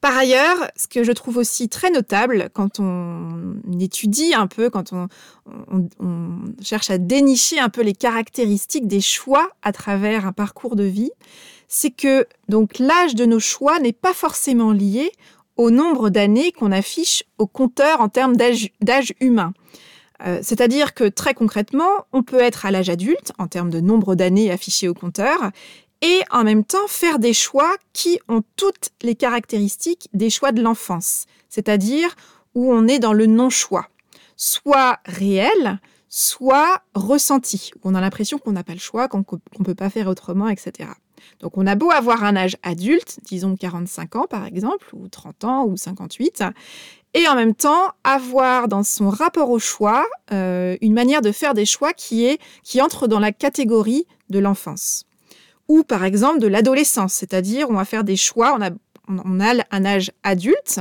Par 0.00 0.16
ailleurs, 0.16 0.56
ce 0.76 0.88
que 0.88 1.04
je 1.04 1.12
trouve 1.12 1.36
aussi 1.36 1.68
très 1.68 1.90
notable 1.90 2.48
quand 2.54 2.80
on 2.80 3.54
étudie 3.78 4.32
un 4.34 4.46
peu, 4.46 4.70
quand 4.70 4.92
on, 4.92 5.08
cherche 6.62 6.90
à 6.90 6.96
dénicher 6.96 7.58
un 7.58 7.68
peu 7.68 7.82
les 7.82 7.92
caractéristiques 7.92 8.86
des 8.86 9.02
choix 9.02 9.50
à 9.62 9.72
travers 9.72 10.26
un 10.26 10.32
parcours 10.32 10.74
de 10.74 10.84
vie, 10.84 11.10
c'est 11.68 11.90
que 11.90 12.26
donc 12.48 12.78
l'âge 12.78 13.14
de 13.14 13.26
nos 13.26 13.40
choix 13.40 13.78
n'est 13.78 13.92
pas 13.92 14.14
forcément 14.14 14.72
lié 14.72 15.12
au 15.56 15.70
nombre 15.70 16.08
d'années 16.08 16.52
qu'on 16.52 16.72
affiche 16.72 17.24
au 17.36 17.46
compteur 17.46 18.00
en 18.00 18.08
termes 18.08 18.36
d'âge 18.36 19.14
humain. 19.20 19.52
Euh, 20.26 20.40
c'est-à-dire 20.42 20.94
que 20.94 21.04
très 21.04 21.34
concrètement, 21.34 22.06
on 22.12 22.22
peut 22.22 22.40
être 22.40 22.66
à 22.66 22.70
l'âge 22.70 22.88
adulte 22.88 23.32
en 23.38 23.46
termes 23.46 23.70
de 23.70 23.80
nombre 23.80 24.14
d'années 24.14 24.50
affichées 24.50 24.88
au 24.88 24.94
compteur 24.94 25.50
et 26.02 26.22
en 26.30 26.44
même 26.44 26.64
temps 26.64 26.86
faire 26.86 27.18
des 27.18 27.34
choix 27.34 27.76
qui 27.92 28.18
ont 28.28 28.42
toutes 28.56 28.90
les 29.02 29.14
caractéristiques 29.14 30.08
des 30.12 30.30
choix 30.30 30.52
de 30.52 30.62
l'enfance, 30.62 31.26
c'est-à-dire 31.48 32.14
où 32.54 32.72
on 32.72 32.88
est 32.88 32.98
dans 32.98 33.12
le 33.12 33.26
non-choix, 33.26 33.88
soit 34.36 34.98
réel, 35.04 35.80
soit 36.08 36.82
ressenti, 36.94 37.70
où 37.76 37.90
on 37.90 37.94
a 37.94 38.00
l'impression 38.00 38.38
qu'on 38.38 38.52
n'a 38.52 38.64
pas 38.64 38.72
le 38.72 38.80
choix, 38.80 39.08
qu'on 39.08 39.24
ne 39.58 39.64
peut 39.64 39.74
pas 39.74 39.90
faire 39.90 40.08
autrement, 40.08 40.48
etc. 40.48 40.90
Donc 41.40 41.56
on 41.56 41.66
a 41.66 41.74
beau 41.74 41.90
avoir 41.90 42.24
un 42.24 42.36
âge 42.36 42.56
adulte, 42.62 43.20
disons 43.24 43.56
45 43.56 44.16
ans 44.16 44.26
par 44.28 44.46
exemple, 44.46 44.88
ou 44.94 45.08
30 45.08 45.44
ans, 45.44 45.64
ou 45.66 45.76
58, 45.76 46.44
et 47.14 47.28
en 47.28 47.34
même 47.34 47.54
temps 47.54 47.92
avoir 48.04 48.68
dans 48.68 48.82
son 48.82 49.10
rapport 49.10 49.50
au 49.50 49.58
choix 49.58 50.06
euh, 50.32 50.76
une 50.80 50.94
manière 50.94 51.22
de 51.22 51.32
faire 51.32 51.54
des 51.54 51.66
choix 51.66 51.92
qui, 51.92 52.24
est, 52.24 52.40
qui 52.62 52.80
entre 52.80 53.06
dans 53.06 53.20
la 53.20 53.32
catégorie 53.32 54.06
de 54.30 54.38
l'enfance. 54.38 55.04
Ou 55.70 55.84
par 55.84 56.04
exemple 56.04 56.40
de 56.40 56.48
l'adolescence, 56.48 57.14
c'est-à-dire 57.14 57.70
on 57.70 57.74
va 57.74 57.84
faire 57.84 58.02
des 58.02 58.16
choix, 58.16 58.56
on 58.58 58.60
a, 58.60 58.70
on 59.06 59.40
a 59.40 59.54
un 59.70 59.84
âge 59.84 60.10
adulte, 60.24 60.80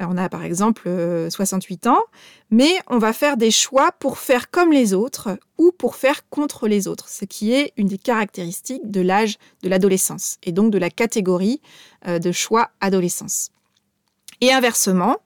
euh, 0.00 0.04
on 0.08 0.16
a 0.16 0.28
par 0.28 0.42
exemple 0.42 0.90
68 1.30 1.86
euh, 1.86 1.90
ans, 1.90 2.02
mais 2.50 2.72
on 2.88 2.98
va 2.98 3.12
faire 3.12 3.36
des 3.36 3.52
choix 3.52 3.92
pour 4.00 4.18
faire 4.18 4.50
comme 4.50 4.72
les 4.72 4.94
autres 4.94 5.38
ou 5.58 5.70
pour 5.70 5.94
faire 5.94 6.28
contre 6.28 6.66
les 6.66 6.88
autres, 6.88 7.08
ce 7.08 7.24
qui 7.24 7.52
est 7.52 7.72
une 7.76 7.86
des 7.86 7.98
caractéristiques 7.98 8.90
de 8.90 9.00
l'âge 9.00 9.38
de 9.62 9.68
l'adolescence 9.68 10.38
et 10.42 10.50
donc 10.50 10.72
de 10.72 10.78
la 10.78 10.90
catégorie 10.90 11.60
de 12.04 12.32
choix 12.32 12.70
adolescence. 12.80 13.50
Et 14.40 14.52
inversement, 14.52 15.18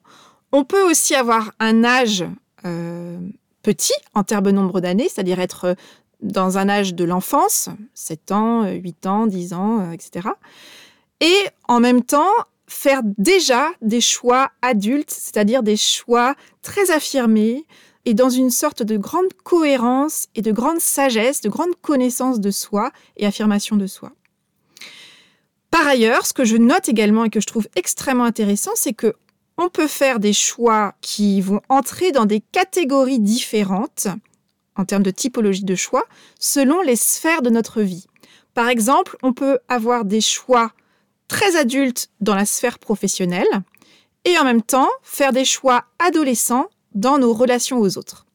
on 0.52 0.64
peut 0.64 0.88
aussi 0.88 1.14
avoir 1.14 1.52
un 1.58 1.84
âge 1.84 2.24
euh, 2.64 3.18
petit 3.62 3.94
en 4.14 4.24
termes 4.24 4.44
de 4.44 4.50
nombre 4.50 4.80
d'années, 4.80 5.08
c'est-à-dire 5.08 5.40
être 5.40 5.76
dans 6.22 6.58
un 6.58 6.68
âge 6.68 6.94
de 6.94 7.04
l'enfance, 7.04 7.68
7 7.94 8.32
ans, 8.32 8.70
8 8.70 9.06
ans, 9.06 9.26
10 9.26 9.52
ans, 9.52 9.80
euh, 9.80 9.92
etc. 9.92 10.28
Et 11.20 11.36
en 11.68 11.80
même 11.80 12.02
temps, 12.02 12.32
faire 12.66 13.02
déjà 13.18 13.68
des 13.82 14.00
choix 14.00 14.50
adultes, 14.62 15.10
c'est-à-dire 15.10 15.62
des 15.62 15.76
choix 15.76 16.34
très 16.62 16.90
affirmés 16.90 17.66
et 18.04 18.14
dans 18.14 18.30
une 18.30 18.50
sorte 18.50 18.82
de 18.82 18.96
grande 18.96 19.32
cohérence 19.44 20.28
et 20.34 20.42
de 20.42 20.52
grande 20.52 20.80
sagesse, 20.80 21.40
de 21.40 21.48
grande 21.48 21.74
connaissance 21.82 22.40
de 22.40 22.50
soi 22.50 22.90
et 23.16 23.26
affirmation 23.26 23.76
de 23.76 23.86
soi. 23.86 24.12
Par 25.70 25.86
ailleurs, 25.86 26.26
ce 26.26 26.32
que 26.32 26.44
je 26.44 26.56
note 26.56 26.88
également 26.88 27.24
et 27.24 27.30
que 27.30 27.40
je 27.40 27.46
trouve 27.46 27.68
extrêmement 27.76 28.24
intéressant, 28.24 28.72
c'est 28.74 28.92
que 28.94 29.14
on 29.58 29.68
peut 29.68 29.88
faire 29.88 30.20
des 30.20 30.32
choix 30.32 30.94
qui 31.02 31.40
vont 31.42 31.60
entrer 31.68 32.12
dans 32.12 32.24
des 32.24 32.40
catégories 32.40 33.20
différentes 33.20 34.08
en 34.76 34.84
termes 34.84 35.02
de 35.02 35.10
typologie 35.10 35.64
de 35.64 35.74
choix 35.74 36.04
selon 36.38 36.80
les 36.82 36.96
sphères 36.96 37.42
de 37.42 37.50
notre 37.50 37.82
vie. 37.82 38.06
Par 38.54 38.68
exemple, 38.68 39.16
on 39.22 39.32
peut 39.32 39.58
avoir 39.68 40.04
des 40.04 40.20
choix 40.20 40.72
très 41.28 41.56
adultes 41.56 42.08
dans 42.20 42.34
la 42.34 42.44
sphère 42.44 42.78
professionnelle 42.78 43.46
et 44.24 44.38
en 44.38 44.44
même 44.44 44.62
temps 44.62 44.88
faire 45.02 45.32
des 45.32 45.44
choix 45.44 45.84
adolescents 45.98 46.68
dans 46.94 47.18
nos 47.18 47.32
relations 47.32 47.78
aux 47.78 47.98
autres. 47.98 48.26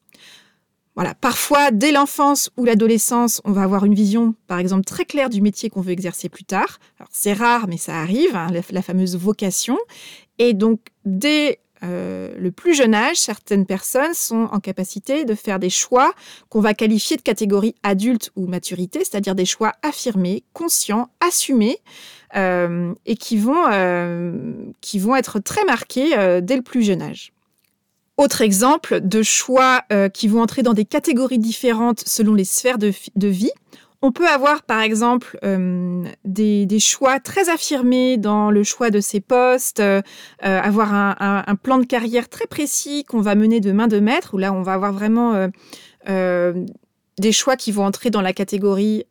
Voilà, 0.96 1.14
parfois, 1.14 1.70
dès 1.70 1.92
l'enfance 1.92 2.50
ou 2.56 2.64
l'adolescence, 2.64 3.42
on 3.44 3.52
va 3.52 3.62
avoir 3.62 3.84
une 3.84 3.94
vision, 3.94 4.34
par 4.46 4.58
exemple, 4.58 4.84
très 4.84 5.04
claire 5.04 5.28
du 5.28 5.42
métier 5.42 5.68
qu'on 5.68 5.82
veut 5.82 5.92
exercer 5.92 6.30
plus 6.30 6.44
tard. 6.44 6.78
C'est 7.10 7.34
rare, 7.34 7.68
mais 7.68 7.76
ça 7.76 8.00
arrive, 8.00 8.34
hein, 8.34 8.46
la, 8.70 8.82
fameuse 8.82 9.14
vocation. 9.14 9.76
Et 10.38 10.54
donc, 10.54 10.80
dès 11.04 11.60
euh, 11.86 12.34
le 12.38 12.50
plus 12.50 12.74
jeune 12.74 12.94
âge, 12.94 13.16
certaines 13.16 13.66
personnes 13.66 14.14
sont 14.14 14.48
en 14.52 14.60
capacité 14.60 15.24
de 15.24 15.34
faire 15.34 15.58
des 15.58 15.70
choix 15.70 16.12
qu'on 16.48 16.60
va 16.60 16.74
qualifier 16.74 17.16
de 17.16 17.22
catégorie 17.22 17.74
adulte 17.82 18.30
ou 18.36 18.46
maturité, 18.46 19.00
c'est-à-dire 19.00 19.34
des 19.34 19.44
choix 19.44 19.72
affirmés, 19.82 20.44
conscients, 20.52 21.08
assumés, 21.20 21.78
euh, 22.36 22.92
et 23.06 23.16
qui 23.16 23.36
vont, 23.36 23.66
euh, 23.70 24.52
qui 24.80 24.98
vont 24.98 25.16
être 25.16 25.38
très 25.38 25.64
marqués 25.64 26.40
dès 26.42 26.56
le 26.56 26.62
plus 26.62 26.82
jeune 26.82 27.02
âge. 27.02 27.32
Autre 28.16 28.40
exemple 28.40 29.00
de 29.02 29.22
choix 29.22 29.84
qui 30.14 30.26
vont 30.26 30.40
entrer 30.40 30.62
dans 30.62 30.72
des 30.72 30.86
catégories 30.86 31.38
différentes 31.38 32.02
selon 32.06 32.34
les 32.34 32.46
sphères 32.46 32.78
de, 32.78 32.92
vie. 33.28 33.50
On 34.06 34.12
peut 34.12 34.28
avoir 34.28 34.62
par 34.62 34.82
exemple 34.82 35.36
euh, 35.42 36.04
des, 36.24 36.78
choix 36.78 37.18
très 37.18 37.48
affirmés 37.48 38.18
dans 38.18 38.52
le 38.52 38.62
choix 38.62 38.90
de 38.90 39.00
ses 39.00 39.18
postes, 39.18 39.80
euh, 39.80 40.00
avoir 40.40 40.94
un, 40.94 41.56
plan 41.60 41.78
de 41.78 41.84
carrière 41.84 42.28
très 42.28 42.46
précis 42.46 43.02
qu'on 43.02 43.20
va 43.20 43.34
mener 43.34 43.58
de 43.58 43.72
main 43.72 43.88
de 43.88 43.98
maître, 43.98 44.34
où 44.34 44.38
là 44.38 44.52
on 44.52 44.62
va 44.62 44.74
avoir 44.74 44.92
vraiment 44.92 45.48
des 46.06 47.32
choix 47.32 47.56
qui 47.56 47.72
vont 47.72 47.84
entrer 47.84 48.10
dans 48.10 48.20
la 48.20 48.32
catégorie 48.32 49.06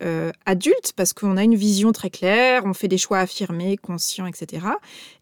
adulte, 0.45 0.93
parce 0.95 1.11
qu'on 1.11 1.35
a 1.35 1.43
une 1.43 1.55
vision 1.55 1.91
très 1.91 2.09
claire, 2.09 2.63
on 2.65 2.73
fait 2.73 2.87
des 2.87 2.97
choix 2.97 3.17
affirmés, 3.17 3.75
conscients, 3.75 4.27
etc 4.27 4.61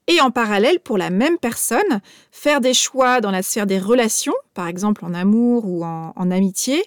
et 0.08 0.20
en 0.20 0.32
parallèle, 0.32 0.80
pour 0.80 0.98
la 0.98 1.10
même 1.10 1.38
personne, 1.38 2.02
faire 2.32 2.60
des 2.60 2.74
choix 2.74 3.22
dans 3.22 3.32
la 3.32 3.42
sphère 3.42 3.66
des 3.66 3.80
relations, 3.80 4.34
par 4.54 4.68
exemple 4.68 5.06
en 5.06 5.14
amour 5.14 5.64
ou 5.66 5.86
en, 5.86 6.32
amitié, 6.32 6.84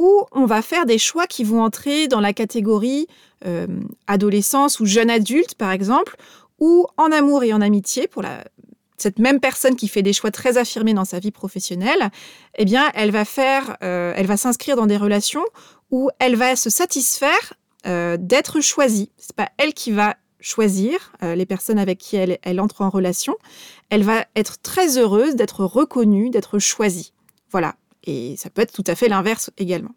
où 0.00 0.24
on 0.32 0.46
va 0.46 0.62
faire 0.62 0.86
des 0.86 0.96
choix 0.96 1.26
qui 1.26 1.44
vont 1.44 1.62
entrer 1.62 2.08
dans 2.08 2.20
la 2.20 2.32
catégorie 2.32 3.06
euh, 3.46 3.66
adolescence 4.06 4.80
ou 4.80 4.86
jeune 4.86 5.10
adulte, 5.10 5.54
par 5.56 5.70
exemple, 5.72 6.16
ou 6.58 6.86
en 6.96 7.12
amour 7.12 7.44
et 7.44 7.52
en 7.52 7.60
amitié 7.60 8.08
pour 8.08 8.22
la, 8.22 8.42
cette 8.96 9.18
même 9.18 9.40
personne 9.40 9.76
qui 9.76 9.88
fait 9.88 10.00
des 10.00 10.14
choix 10.14 10.30
très 10.30 10.56
affirmés 10.56 10.94
dans 10.94 11.04
sa 11.04 11.18
vie 11.18 11.30
professionnelle, 11.30 12.10
eh 12.56 12.64
bien, 12.64 12.90
elle 12.94 13.10
va 13.10 13.26
faire, 13.26 13.76
euh, 13.82 14.14
elle 14.16 14.26
va 14.26 14.38
s'inscrire 14.38 14.74
dans 14.74 14.86
des 14.86 14.96
relations 14.96 15.44
où 15.90 16.08
elle 16.18 16.34
va 16.34 16.56
se 16.56 16.70
satisfaire 16.70 17.52
euh, 17.86 18.16
d'être 18.18 18.62
choisie. 18.62 19.12
C'est 19.18 19.36
pas 19.36 19.50
elle 19.58 19.74
qui 19.74 19.92
va 19.92 20.16
choisir 20.40 21.12
les 21.20 21.44
personnes 21.44 21.78
avec 21.78 21.98
qui 21.98 22.16
elle, 22.16 22.60
entre 22.60 22.80
en 22.80 22.88
relation. 22.88 23.36
Elle 23.90 24.04
va 24.04 24.24
être 24.36 24.62
très 24.62 24.96
heureuse 24.96 25.36
d'être 25.36 25.66
reconnue, 25.66 26.30
d'être 26.30 26.58
choisie. 26.58 27.12
Voilà. 27.50 27.74
Et 28.04 28.36
ça 28.36 28.50
peut 28.50 28.62
être 28.62 28.72
tout 28.72 28.84
à 28.86 28.94
fait 28.94 29.08
l'inverse 29.08 29.50
également. 29.58 29.94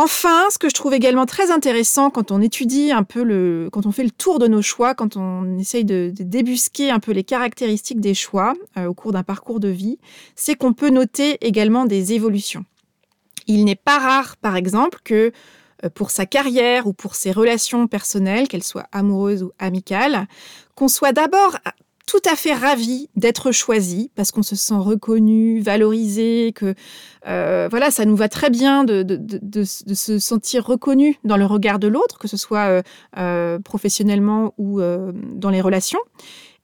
Enfin, 0.00 0.44
ce 0.52 0.58
que 0.58 0.68
je 0.68 0.74
trouve 0.74 0.94
également 0.94 1.26
très 1.26 1.50
intéressant 1.50 2.10
quand 2.10 2.30
on 2.30 2.40
étudie 2.40 2.92
un 2.92 3.02
peu 3.02 3.24
le, 3.24 3.68
quand 3.72 3.84
on 3.84 3.90
fait 3.90 4.04
le 4.04 4.12
tour 4.12 4.38
de 4.38 4.46
nos 4.46 4.62
choix, 4.62 4.94
quand 4.94 5.16
on 5.16 5.58
essaye 5.58 5.84
de, 5.84 6.12
débusquer 6.14 6.92
un 6.92 7.00
peu 7.00 7.10
les 7.10 7.24
caractéristiques 7.24 7.98
des 8.00 8.14
choix 8.14 8.54
euh, 8.76 8.86
au 8.86 8.94
cours 8.94 9.10
d'un 9.10 9.24
parcours 9.24 9.58
de 9.58 9.66
vie, 9.66 9.98
c'est 10.36 10.54
qu'on 10.54 10.72
peut 10.72 10.90
noter 10.90 11.44
également 11.44 11.84
des 11.84 12.12
évolutions. 12.12 12.64
Il 13.48 13.64
n'est 13.64 13.74
pas 13.74 13.98
rare, 13.98 14.36
par 14.36 14.54
exemple, 14.54 15.00
que 15.02 15.32
euh, 15.84 15.90
pour 15.92 16.12
sa 16.12 16.26
carrière 16.26 16.86
ou 16.86 16.92
pour 16.92 17.16
ses 17.16 17.32
relations 17.32 17.88
personnelles, 17.88 18.46
qu'elles 18.46 18.62
soient 18.62 18.86
amoureuses 18.92 19.42
ou 19.42 19.50
amicales, 19.58 20.28
qu'on 20.76 20.86
soit 20.86 21.12
d'abord 21.12 21.56
tout 22.08 22.22
à 22.24 22.36
fait 22.36 22.54
ravi 22.54 23.10
d'être 23.16 23.52
choisi 23.52 24.10
parce 24.14 24.32
qu'on 24.32 24.42
se 24.42 24.56
sent 24.56 24.78
reconnu, 24.78 25.60
valorisé, 25.60 26.52
que 26.54 26.74
euh, 27.26 27.68
voilà, 27.70 27.90
ça 27.90 28.06
nous 28.06 28.16
va 28.16 28.30
très 28.30 28.48
bien 28.48 28.82
de, 28.82 29.62
se 29.64 30.18
sentir 30.18 30.64
reconnu 30.64 31.18
dans 31.24 31.36
le 31.36 31.44
regard 31.44 31.78
de 31.78 31.86
l'autre, 31.86 32.18
que 32.18 32.26
ce 32.26 32.38
soit 32.38 32.68
euh, 32.68 32.82
euh, 33.18 33.58
professionnellement 33.58 34.54
ou 34.56 34.80
dans 34.80 35.50
les 35.50 35.60
relations. 35.60 36.00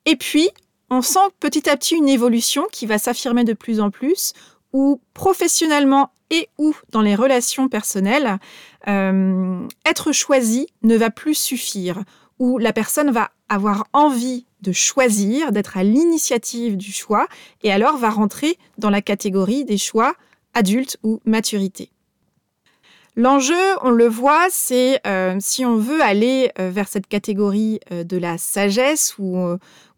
Et 0.06 0.16
puis, 0.16 0.48
on 0.88 1.02
sent 1.02 1.28
petit 1.40 1.68
à 1.68 1.76
petit 1.76 1.94
une 1.94 2.08
évolution 2.08 2.66
qui 2.72 2.86
va 2.86 2.96
s'affirmer 2.96 3.44
de 3.44 3.52
plus 3.52 3.80
en 3.80 3.90
plus, 3.90 4.32
où 4.72 4.98
professionnellement 5.12 6.10
et 6.30 6.48
ou 6.56 6.74
dans 6.90 7.02
les 7.02 7.14
relations 7.14 7.68
personnelles, 7.68 8.38
être 8.86 10.12
choisi 10.12 10.68
ne 10.82 10.96
va 10.96 11.10
plus 11.10 11.34
suffire, 11.34 12.02
où 12.38 12.56
la 12.56 12.72
personne 12.72 13.10
va 13.10 13.30
avoir 13.50 13.84
envie 13.92 14.46
de 14.64 14.72
choisir, 14.72 15.52
d'être 15.52 15.76
à 15.76 15.84
l'initiative 15.84 16.76
du 16.76 16.90
choix, 16.90 17.28
et 17.62 17.70
alors 17.70 17.96
va 17.98 18.10
rentrer 18.10 18.58
dans 18.78 18.90
la 18.90 19.02
catégorie 19.02 19.64
des 19.64 19.78
choix 19.78 20.14
adultes 20.54 20.96
ou 21.02 21.20
maturité. 21.24 21.90
L'enjeu, 23.16 23.54
on 23.82 23.90
le 23.90 24.08
voit, 24.08 24.48
c'est 24.50 25.00
euh, 25.06 25.36
si 25.38 25.64
on 25.64 25.76
veut 25.76 26.02
aller 26.02 26.50
euh, 26.58 26.70
vers 26.70 26.88
cette 26.88 27.06
catégorie 27.06 27.78
euh, 27.92 28.02
de 28.02 28.16
la 28.16 28.38
sagesse, 28.38 29.14
ou, 29.18 29.38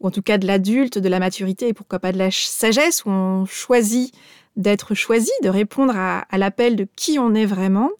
en 0.03 0.11
tout 0.11 0.21
cas 0.21 0.37
de 0.37 0.47
l'adulte, 0.47 0.99
de 0.99 1.09
la 1.09 1.19
maturité, 1.19 1.69
et 1.69 1.73
pourquoi 1.73 1.99
pas 1.99 2.13
de 2.13 2.19
la 2.19 2.31
sagesse, 2.31 3.07
où 3.07 3.11
on 3.11 3.47
choisit 3.47 4.13
d'être 4.57 4.95
choisi, 4.95 5.31
de 5.43 5.49
répondre 5.49 5.97
à, 5.97 6.27
à 6.31 6.37
l'appel 6.37 6.77
de 6.77 6.87
qui 6.95 7.19
on 7.19 7.35
est 7.35 7.47
vraiment, 7.47 7.91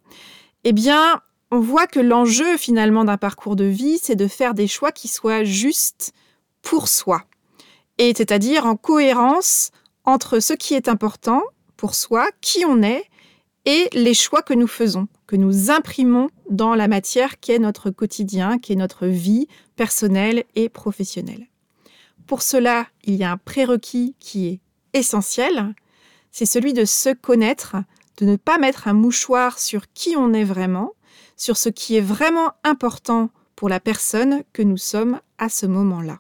eh 0.65 0.73
bien, 0.73 1.23
on 1.51 1.61
voit 1.61 1.87
que 1.87 2.01
l'enjeu 2.01 2.57
finalement 2.57 3.05
d'un 3.05 3.17
parcours 3.17 3.57
de 3.57 3.65
vie, 3.65 3.99
c'est 4.03 4.17
de 4.17 4.27
faire 4.27 4.53
des 4.53 4.67
choix 4.67 4.93
qui 4.93 5.09
soient 5.09 5.45
justes 5.45 6.13
pour 6.67 6.89
soi. 6.89 7.23
Et 7.97 8.13
c'est-à-dire 8.17 8.67
en 8.67 8.75
cohérence 8.75 9.71
entre 10.05 10.41
ce 10.41 10.53
qui 10.53 10.75
est 10.75 10.89
important 10.89 11.43
pour 11.77 11.95
soi, 11.95 12.29
qui 12.41 12.65
on 12.65 12.83
est, 12.83 13.05
et 13.67 13.89
les 13.93 14.15
choix 14.15 14.43
que 14.43 14.53
nous 14.53 14.67
faisons, 14.67 15.07
que 15.29 15.37
nous 15.37 15.71
imprimons 15.71 16.29
dans 16.51 16.75
la 16.75 16.89
matière 16.89 17.39
qui 17.39 17.53
est 17.53 17.61
notre 17.61 17.91
quotidien, 17.91 18.59
qui 18.59 18.73
est 18.73 18.77
notre 18.77 19.07
vie 19.07 19.47
personnelle 19.77 20.43
et 20.57 20.69
professionnelle. 20.69 21.47
Pour 22.27 22.43
cela, 22.43 22.89
il 23.05 23.15
y 23.15 23.23
a 23.23 23.31
un 23.31 23.37
prérequis 23.37 24.17
qui 24.19 24.49
est 24.49 24.61
essentiel, 24.93 25.73
c'est 26.33 26.47
celui 26.47 26.73
de 26.73 26.85
se 26.85 27.15
connaître, 27.15 27.77
de 28.17 28.27
ne 28.27 28.35
pas 28.35 28.59
mettre 28.59 28.89
un 28.89 28.93
mouchoir 28.93 29.61
sur 29.61 29.93
qui 29.93 30.17
on 30.17 30.33
est 30.33 30.45
vraiment, 30.45 30.95
sur 31.37 31.57
ce 31.57 31.69
qui 31.69 31.97
est 31.97 32.01
vraiment 32.01 32.51
important 32.65 33.31
pour 33.57 33.69
la 33.69 33.81
personne 33.81 34.43
que 34.53 34.63
nous 34.63 34.77
sommes 34.77 35.21
à 35.39 35.49
ce 35.49 35.67
moment-là. 35.67 36.19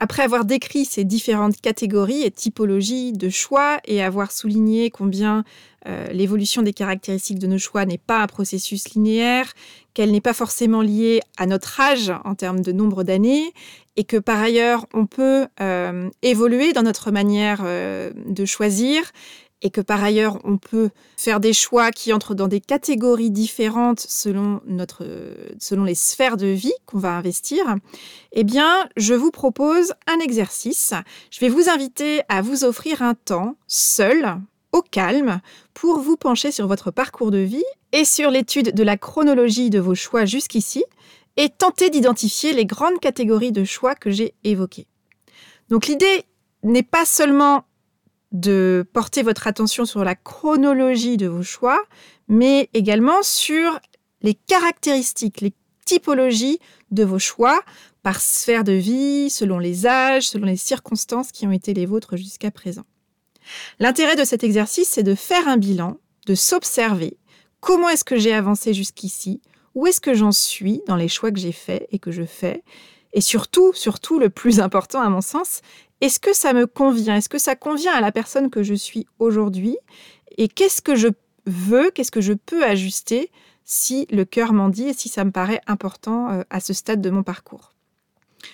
Après 0.00 0.22
avoir 0.22 0.44
décrit 0.44 0.84
ces 0.84 1.04
différentes 1.04 1.60
catégories 1.60 2.22
et 2.22 2.30
typologies 2.30 3.12
de 3.12 3.28
choix 3.28 3.78
et 3.84 4.00
avoir 4.00 4.30
souligné 4.30 4.90
combien 4.90 5.42
euh, 5.88 6.06
l'évolution 6.12 6.62
des 6.62 6.72
caractéristiques 6.72 7.40
de 7.40 7.48
nos 7.48 7.58
choix 7.58 7.84
n'est 7.84 7.98
pas 7.98 8.22
un 8.22 8.28
processus 8.28 8.90
linéaire, 8.90 9.52
qu'elle 9.94 10.12
n'est 10.12 10.20
pas 10.20 10.34
forcément 10.34 10.82
liée 10.82 11.20
à 11.36 11.46
notre 11.46 11.80
âge 11.80 12.12
en 12.24 12.36
termes 12.36 12.60
de 12.60 12.70
nombre 12.70 13.02
d'années, 13.02 13.52
et 13.96 14.04
que 14.04 14.16
par 14.16 14.38
ailleurs 14.38 14.86
on 14.94 15.06
peut 15.06 15.48
euh, 15.60 16.08
évoluer 16.22 16.72
dans 16.72 16.82
notre 16.84 17.10
manière 17.10 17.62
euh, 17.64 18.12
de 18.26 18.44
choisir 18.44 19.02
et 19.62 19.70
que 19.70 19.80
par 19.80 20.02
ailleurs 20.02 20.38
on 20.44 20.56
peut 20.56 20.90
faire 21.16 21.40
des 21.40 21.52
choix 21.52 21.90
qui 21.90 22.12
entrent 22.12 22.34
dans 22.34 22.48
des 22.48 22.60
catégories 22.60 23.30
différentes 23.30 24.00
selon, 24.00 24.60
les 25.84 25.94
sphères 25.94 26.36
de 26.36 26.46
vie 26.46 26.72
qu'on 26.86 26.98
va 26.98 27.16
investir, 27.16 27.64
eh 28.32 28.44
bien 28.44 28.88
je 28.96 29.14
vous 29.14 29.30
propose 29.30 29.94
un 30.06 30.20
exercice. 30.20 30.94
Je 31.30 31.40
vais 31.40 31.48
vous 31.48 31.68
inviter 31.68 32.22
à 32.28 32.42
vous 32.42 32.64
offrir 32.64 33.02
un 33.02 33.14
temps 33.14 33.56
seul, 33.66 34.38
au 34.72 34.82
calme, 34.82 35.40
pour 35.74 36.00
vous 36.00 36.16
pencher 36.16 36.52
sur 36.52 36.66
votre 36.66 36.90
parcours 36.90 37.30
de 37.30 37.38
vie 37.38 37.64
et 37.92 38.04
sur 38.04 38.30
l'étude 38.30 38.74
de 38.74 38.82
la 38.82 38.96
chronologie 38.96 39.70
de 39.70 39.80
vos 39.80 39.94
choix 39.94 40.24
jusqu'ici 40.24 40.84
et 41.36 41.48
tenter 41.48 41.88
d'identifier 41.88 42.52
les 42.52 42.66
grandes 42.66 42.98
catégories 43.00 43.52
de 43.52 43.64
choix 43.64 43.94
que 43.94 44.10
j'ai 44.10 44.34
évoquées. 44.44 44.86
Donc 45.68 45.86
l'idée 45.86 46.24
n'est 46.64 46.82
pas 46.82 47.04
seulement 47.04 47.64
de 48.32 48.86
porter 48.92 49.22
votre 49.22 49.46
attention 49.46 49.84
sur 49.84 50.04
la 50.04 50.14
chronologie 50.14 51.16
de 51.16 51.26
vos 51.26 51.42
choix, 51.42 51.82
mais 52.28 52.68
également 52.74 53.22
sur 53.22 53.80
les 54.22 54.34
caractéristiques, 54.34 55.40
les 55.40 55.54
typologies 55.84 56.58
de 56.90 57.04
vos 57.04 57.18
choix 57.18 57.60
par 58.02 58.20
sphère 58.20 58.64
de 58.64 58.72
vie, 58.72 59.30
selon 59.30 59.58
les 59.58 59.86
âges, 59.86 60.28
selon 60.28 60.46
les 60.46 60.56
circonstances 60.56 61.32
qui 61.32 61.46
ont 61.46 61.52
été 61.52 61.74
les 61.74 61.86
vôtres 61.86 62.16
jusqu'à 62.16 62.50
présent. 62.50 62.84
L'intérêt 63.78 64.16
de 64.16 64.24
cet 64.24 64.44
exercice, 64.44 64.88
c'est 64.88 65.02
de 65.02 65.14
faire 65.14 65.48
un 65.48 65.56
bilan, 65.56 65.96
de 66.26 66.34
s'observer. 66.34 67.16
Comment 67.60 67.88
est-ce 67.88 68.04
que 68.04 68.18
j'ai 68.18 68.34
avancé 68.34 68.74
jusqu'ici 68.74 69.40
Où 69.74 69.86
est-ce 69.86 70.00
que 70.00 70.14
j'en 70.14 70.32
suis 70.32 70.82
dans 70.86 70.96
les 70.96 71.08
choix 71.08 71.32
que 71.32 71.38
j'ai 71.38 71.52
faits 71.52 71.86
et 71.90 71.98
que 71.98 72.10
je 72.10 72.24
fais 72.24 72.62
Et 73.12 73.20
surtout, 73.20 73.72
surtout, 73.72 74.18
le 74.18 74.30
plus 74.30 74.60
important 74.66 75.00
à 75.00 75.08
mon 75.08 75.22
sens, 75.22 75.60
est-ce 76.00 76.20
que 76.20 76.32
ça 76.32 76.52
me 76.52 76.66
convient? 76.66 77.16
Est-ce 77.16 77.28
que 77.28 77.38
ça 77.38 77.56
convient 77.56 77.92
à 77.92 78.00
la 78.00 78.12
personne 78.12 78.50
que 78.50 78.62
je 78.62 78.74
suis 78.74 79.06
aujourd'hui? 79.18 79.76
Et 80.36 80.48
qu'est-ce 80.48 80.82
que 80.82 80.94
je 80.94 81.08
veux? 81.46 81.90
Qu'est-ce 81.90 82.12
que 82.12 82.20
je 82.20 82.32
peux 82.32 82.64
ajuster 82.64 83.30
si 83.64 84.06
le 84.10 84.24
cœur 84.24 84.52
m'en 84.52 84.68
dit 84.68 84.88
et 84.88 84.94
si 84.94 85.08
ça 85.08 85.24
me 85.24 85.30
paraît 85.30 85.60
important 85.66 86.30
euh, 86.30 86.42
à 86.50 86.60
ce 86.60 86.72
stade 86.72 87.00
de 87.00 87.10
mon 87.10 87.22
parcours? 87.22 87.74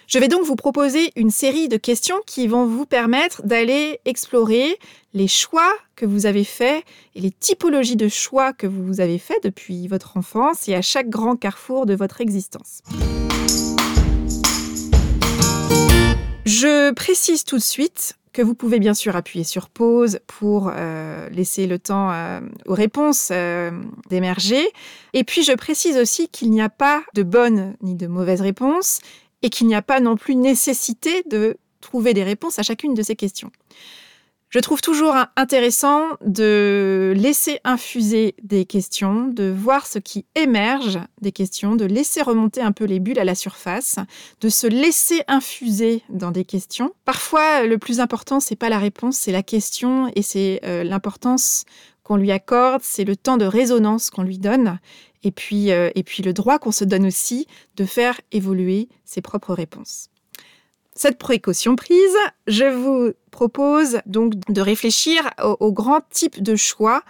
Je 0.07 0.19
vais 0.19 0.29
donc 0.29 0.45
vous 0.45 0.57
proposer 0.57 1.13
une 1.17 1.31
série 1.31 1.69
de 1.69 1.77
questions 1.77 2.17
qui 2.27 2.47
vont 2.47 2.67
vous 2.67 2.87
permettre 2.87 3.47
d'aller 3.47 4.01
explorer 4.05 4.79
les 5.13 5.29
choix 5.29 5.73
que 5.97 6.07
vous 6.07 6.27
avez 6.27 6.45
faits 6.45 6.85
et 7.15 7.21
les 7.21 7.31
typologies 7.31 7.97
de 7.97 8.09
choix 8.09 8.53
que 8.53 8.67
vous 8.67 9.01
avez 9.01 9.19
faits 9.19 9.43
depuis 9.43 9.87
votre 9.87 10.17
enfance 10.17 10.69
et 10.69 10.75
à 10.75 10.83
chaque 10.83 11.09
grand 11.09 11.37
carrefour 11.37 11.87
de 11.87 11.95
votre 11.95 12.21
existence. 12.21 12.83
Je 16.55 16.93
précise 16.93 17.45
tout 17.45 17.57
de 17.57 17.63
suite 17.63 18.17
que 18.33 18.41
vous 18.41 18.55
pouvez 18.55 18.79
bien 18.79 18.95
sûr 18.95 19.17
appuyer 19.17 19.45
sur 19.45 19.69
pause 19.69 20.21
pour 20.29 20.71
euh, 20.73 21.29
laisser 21.31 21.67
le 21.67 21.81
temps 21.81 22.13
euh, 22.13 22.41
aux 22.67 22.75
réponses 22.75 23.31
euh, 23.33 23.73
d'émerger. 24.09 24.65
Et 25.15 25.25
puis 25.25 25.43
je 25.43 25.51
précise 25.51 25.97
aussi 25.97 26.29
qu'il 26.29 26.51
n'y 26.51 26.63
a 26.63 26.69
pas 26.69 27.03
de 27.15 27.25
bonne 27.25 27.75
ni 27.83 27.97
de 27.97 28.07
mauvaise 28.07 28.41
réponse 28.41 29.01
et 29.43 29.51
qu'il 29.51 29.67
n'y 29.67 29.75
a 29.75 29.83
pas 29.83 29.99
non 29.99 30.17
plus 30.17 30.37
nécessité 30.37 31.25
de 31.29 31.57
trouver 31.81 32.15
des 32.15 32.23
réponses 32.23 32.61
à 32.61 32.63
chacune 32.63 32.95
de 32.95 33.03
ces 33.03 33.17
questions. 33.17 33.51
Je 34.55 34.61
trouve 34.61 34.81
toujours 34.81 35.17
intéressant 35.35 36.11
de 36.25 37.13
laisser 37.17 37.59
infuser 37.65 38.37
des 38.45 38.67
questions, 38.67 39.27
de 39.27 39.51
voir 39.51 39.85
ce 39.85 39.99
qui 39.99 40.27
émerge 40.37 41.01
des 41.21 41.33
questions, 41.33 41.75
de 41.75 41.85
laisser 41.85 42.23
remonter 42.23 42.61
un 42.61 42.71
peu 42.71 42.85
les 42.85 43.01
bulles 43.01 43.19
à 43.19 43.25
la 43.25 43.35
surface, 43.35 43.97
de 44.41 44.49
se 44.49 44.69
laisser 44.69 45.23
infuser 45.27 46.05
dans 46.09 46.31
des 46.31 46.45
questions. 46.45 46.93
Parfois, 47.05 47.65
le 47.67 47.79
plus 47.79 47.99
important, 47.99 48.39
c'est 48.39 48.55
pas 48.55 48.69
la 48.69 48.79
réponse, 48.79 49.17
c'est 49.17 49.33
la 49.33 49.43
question 49.43 50.09
et 50.15 50.23
c'est 50.23 50.61
euh, 50.63 50.85
l'importance 50.85 51.65
qu'on 52.05 52.15
lui 52.15 52.31
accorde, 52.31 52.83
c'est 52.85 53.03
le 53.03 53.17
temps 53.17 53.39
de 53.39 53.47
résonance 53.47 54.09
qu'on 54.09 54.23
lui 54.23 54.39
donne 54.39 54.79
et 55.25 55.33
puis, 55.33 55.73
euh, 55.73 55.91
et 55.97 56.05
puis 56.05 56.23
le 56.23 56.33
droit 56.33 56.61
qu'on 56.61 56.71
se 56.71 56.85
donne 56.85 57.07
aussi 57.07 57.49
de 57.75 57.85
faire 57.85 58.21
évoluer 58.31 58.89
ses 59.05 59.21
propres 59.21 59.53
réponses. 59.53 60.11
Cette 60.97 61.19
précaution 61.19 61.75
prise, 61.75 62.17
je 62.47 62.65
vous 62.65 63.13
propose 63.33 63.99
donc 64.07 64.35
de 64.49 64.61
réfléchir 64.61 65.29
aux, 65.43 65.73
grands 65.73 66.03
types 66.09 66.41
de 66.41 66.55
choix 66.55 67.03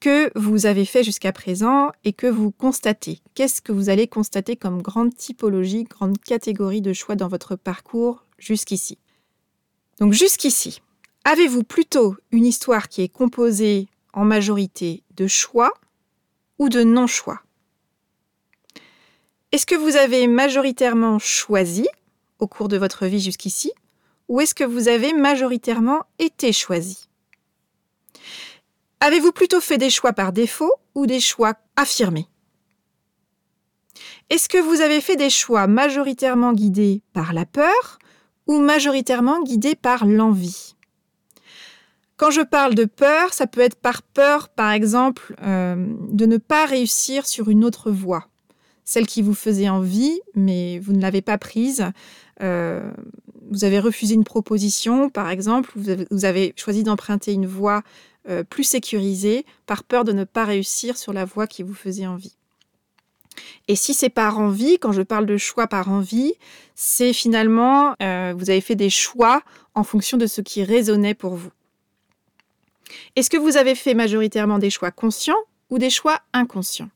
que 0.00 0.30
vous 0.38 0.64
avez 0.64 0.86
fait 0.86 1.04
jusqu'à 1.04 1.32
présent 1.32 1.92
et 2.04 2.14
que 2.14 2.26
vous 2.26 2.50
constatez. 2.50 3.20
Qu'est-ce 3.34 3.60
que 3.60 3.72
vous 3.72 3.90
allez 3.90 4.06
constater 4.06 4.56
comme 4.56 4.80
grande 4.80 5.14
typologie, 5.14 5.84
grande 5.84 6.18
catégorie 6.18 6.80
de 6.80 6.94
choix 6.94 7.14
dans 7.14 7.28
votre 7.28 7.56
parcours 7.56 8.24
jusqu'ici? 8.38 8.98
Donc 10.00 10.14
jusqu'ici, 10.14 10.80
avez-vous 11.24 11.62
plutôt 11.62 12.16
une 12.30 12.46
histoire 12.46 12.88
qui 12.88 13.02
est 13.02 13.08
composée 13.08 13.88
en 14.14 14.24
majorité 14.24 15.02
de 15.14 15.26
choix 15.26 15.72
ou 16.58 16.70
de 16.70 16.82
non-choix? 16.82 17.42
Est-ce 19.52 19.66
que 19.66 19.74
vous 19.74 19.96
avez 19.96 20.26
majoritairement 20.26 21.18
choisi 21.18 21.86
au 22.38 22.46
cours 22.46 22.68
de 22.68 22.76
votre 22.76 23.06
vie 23.06 23.20
jusqu'ici 23.20 23.72
ou 24.28 24.40
est-ce 24.40 24.54
que 24.54 24.64
vous 24.64 24.88
avez 24.88 25.12
majoritairement 25.12 26.02
été 26.18 26.52
choisi? 26.52 27.08
Avez-vous 29.00 29.32
plutôt 29.32 29.60
fait 29.60 29.78
des 29.78 29.90
choix 29.90 30.12
par 30.12 30.32
défaut 30.32 30.72
ou 30.94 31.06
des 31.06 31.20
choix 31.20 31.54
affirmés? 31.76 32.28
Est-ce 34.30 34.48
que 34.48 34.58
vous 34.58 34.80
avez 34.80 35.00
fait 35.00 35.16
des 35.16 35.30
choix 35.30 35.66
majoritairement 35.66 36.52
guidés 36.52 37.02
par 37.12 37.32
la 37.32 37.46
peur 37.46 37.98
ou 38.46 38.58
majoritairement 38.58 39.42
guidés 39.42 39.76
par 39.76 40.06
l'envie? 40.06 40.74
Quand 42.16 42.30
je 42.30 42.40
parle 42.40 42.74
de 42.74 42.86
peur, 42.86 43.34
ça 43.34 43.46
peut 43.46 43.60
être 43.60 43.76
par 43.76 44.02
peur, 44.02 44.48
par 44.48 44.72
exemple, 44.72 45.36
euh, 45.42 45.76
de 46.10 46.26
ne 46.26 46.38
pas 46.38 46.64
réussir 46.64 47.26
sur 47.26 47.50
une 47.50 47.62
autre 47.62 47.90
voie, 47.90 48.26
celle 48.84 49.06
qui 49.06 49.20
vous 49.20 49.34
faisait 49.34 49.68
envie, 49.68 50.18
mais 50.34 50.78
vous 50.78 50.94
ne 50.94 51.02
l'avez 51.02 51.20
pas 51.20 51.36
prise. 51.36 51.84
Euh, 52.42 52.90
vous 53.50 53.64
avez 53.64 53.78
refusé 53.78 54.14
une 54.14 54.24
proposition, 54.24 55.08
par 55.08 55.30
exemple, 55.30 55.72
vous 56.10 56.24
avez, 56.24 56.52
choisi 56.56 56.82
d'emprunter 56.82 57.32
une 57.32 57.46
voie 57.46 57.82
euh, 58.28 58.42
plus 58.42 58.64
sécurisée 58.64 59.46
par 59.66 59.84
peur 59.84 60.04
de 60.04 60.12
ne 60.12 60.24
pas 60.24 60.44
réussir 60.44 60.96
sur 60.96 61.12
la 61.12 61.24
voie 61.24 61.46
qui 61.46 61.62
vous 61.62 61.74
faisait 61.74 62.06
envie. 62.06 62.36
Et 63.68 63.76
si 63.76 63.94
c'est 63.94 64.08
par 64.08 64.38
envie, 64.38 64.78
quand 64.78 64.92
je 64.92 65.02
parle 65.02 65.26
de 65.26 65.36
choix 65.36 65.66
par 65.66 65.90
envie, 65.90 66.32
c'est 66.74 67.12
finalement, 67.12 67.94
vous 68.00 68.50
avez 68.50 68.62
fait 68.62 68.74
des 68.74 68.88
choix 68.88 69.42
en 69.74 69.84
fonction 69.84 70.16
de 70.16 70.26
ce 70.26 70.40
qui 70.40 70.64
résonnait 70.64 71.14
pour 71.14 71.34
vous. 71.34 71.50
Est-ce 73.14 73.30
que 73.30 73.36
vous 73.36 73.56
avez 73.56 73.74
fait 73.74 73.94
majoritairement 73.94 74.58
des 74.58 74.70
choix 74.70 74.90
conscients 74.90 75.36
ou 75.70 75.78
des 75.78 75.90
choix 75.90 76.20
inconscients? 76.32 76.90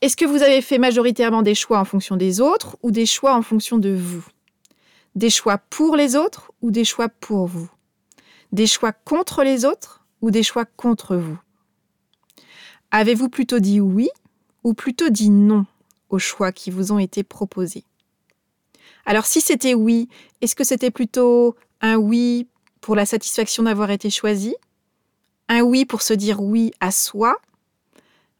Est-ce 0.00 0.16
que 0.16 0.24
vous 0.24 0.42
avez 0.42 0.62
fait 0.62 0.78
majoritairement 0.78 1.42
des 1.42 1.54
choix 1.54 1.78
en 1.78 1.84
fonction 1.84 2.16
des 2.16 2.40
autres 2.40 2.76
ou 2.82 2.90
des 2.90 3.06
choix 3.06 3.34
en 3.34 3.42
fonction 3.42 3.78
de 3.78 3.94
vous? 3.94 4.24
Des 5.14 5.30
choix 5.30 5.58
pour 5.58 5.96
les 5.96 6.16
autres 6.16 6.52
ou 6.62 6.70
des 6.70 6.84
choix 6.84 7.08
pour 7.08 7.46
vous? 7.46 7.70
Des 8.52 8.66
choix 8.66 8.92
contre 8.92 9.44
les 9.44 9.64
autres 9.64 10.04
ou 10.20 10.30
des 10.30 10.42
choix 10.42 10.64
contre 10.64 11.16
vous? 11.16 11.38
Avez-vous 12.90 13.28
plutôt 13.28 13.58
dit 13.58 13.80
oui 13.80 14.08
ou 14.64 14.74
plutôt 14.74 15.08
dit 15.08 15.30
non 15.30 15.66
aux 16.10 16.18
choix 16.18 16.52
qui 16.52 16.70
vous 16.70 16.92
ont 16.92 16.98
été 16.98 17.22
proposés? 17.22 17.84
Alors 19.06 19.26
si 19.26 19.40
c'était 19.40 19.74
oui, 19.74 20.08
est-ce 20.40 20.54
que 20.54 20.64
c'était 20.64 20.90
plutôt 20.90 21.56
un 21.80 21.96
oui 21.96 22.46
pour 22.80 22.94
la 22.94 23.06
satisfaction 23.06 23.62
d'avoir 23.64 23.90
été 23.90 24.10
choisi? 24.10 24.54
Un 25.48 25.62
oui 25.62 25.84
pour 25.84 26.02
se 26.02 26.14
dire 26.14 26.40
oui 26.40 26.72
à 26.80 26.90
soi, 26.90 27.36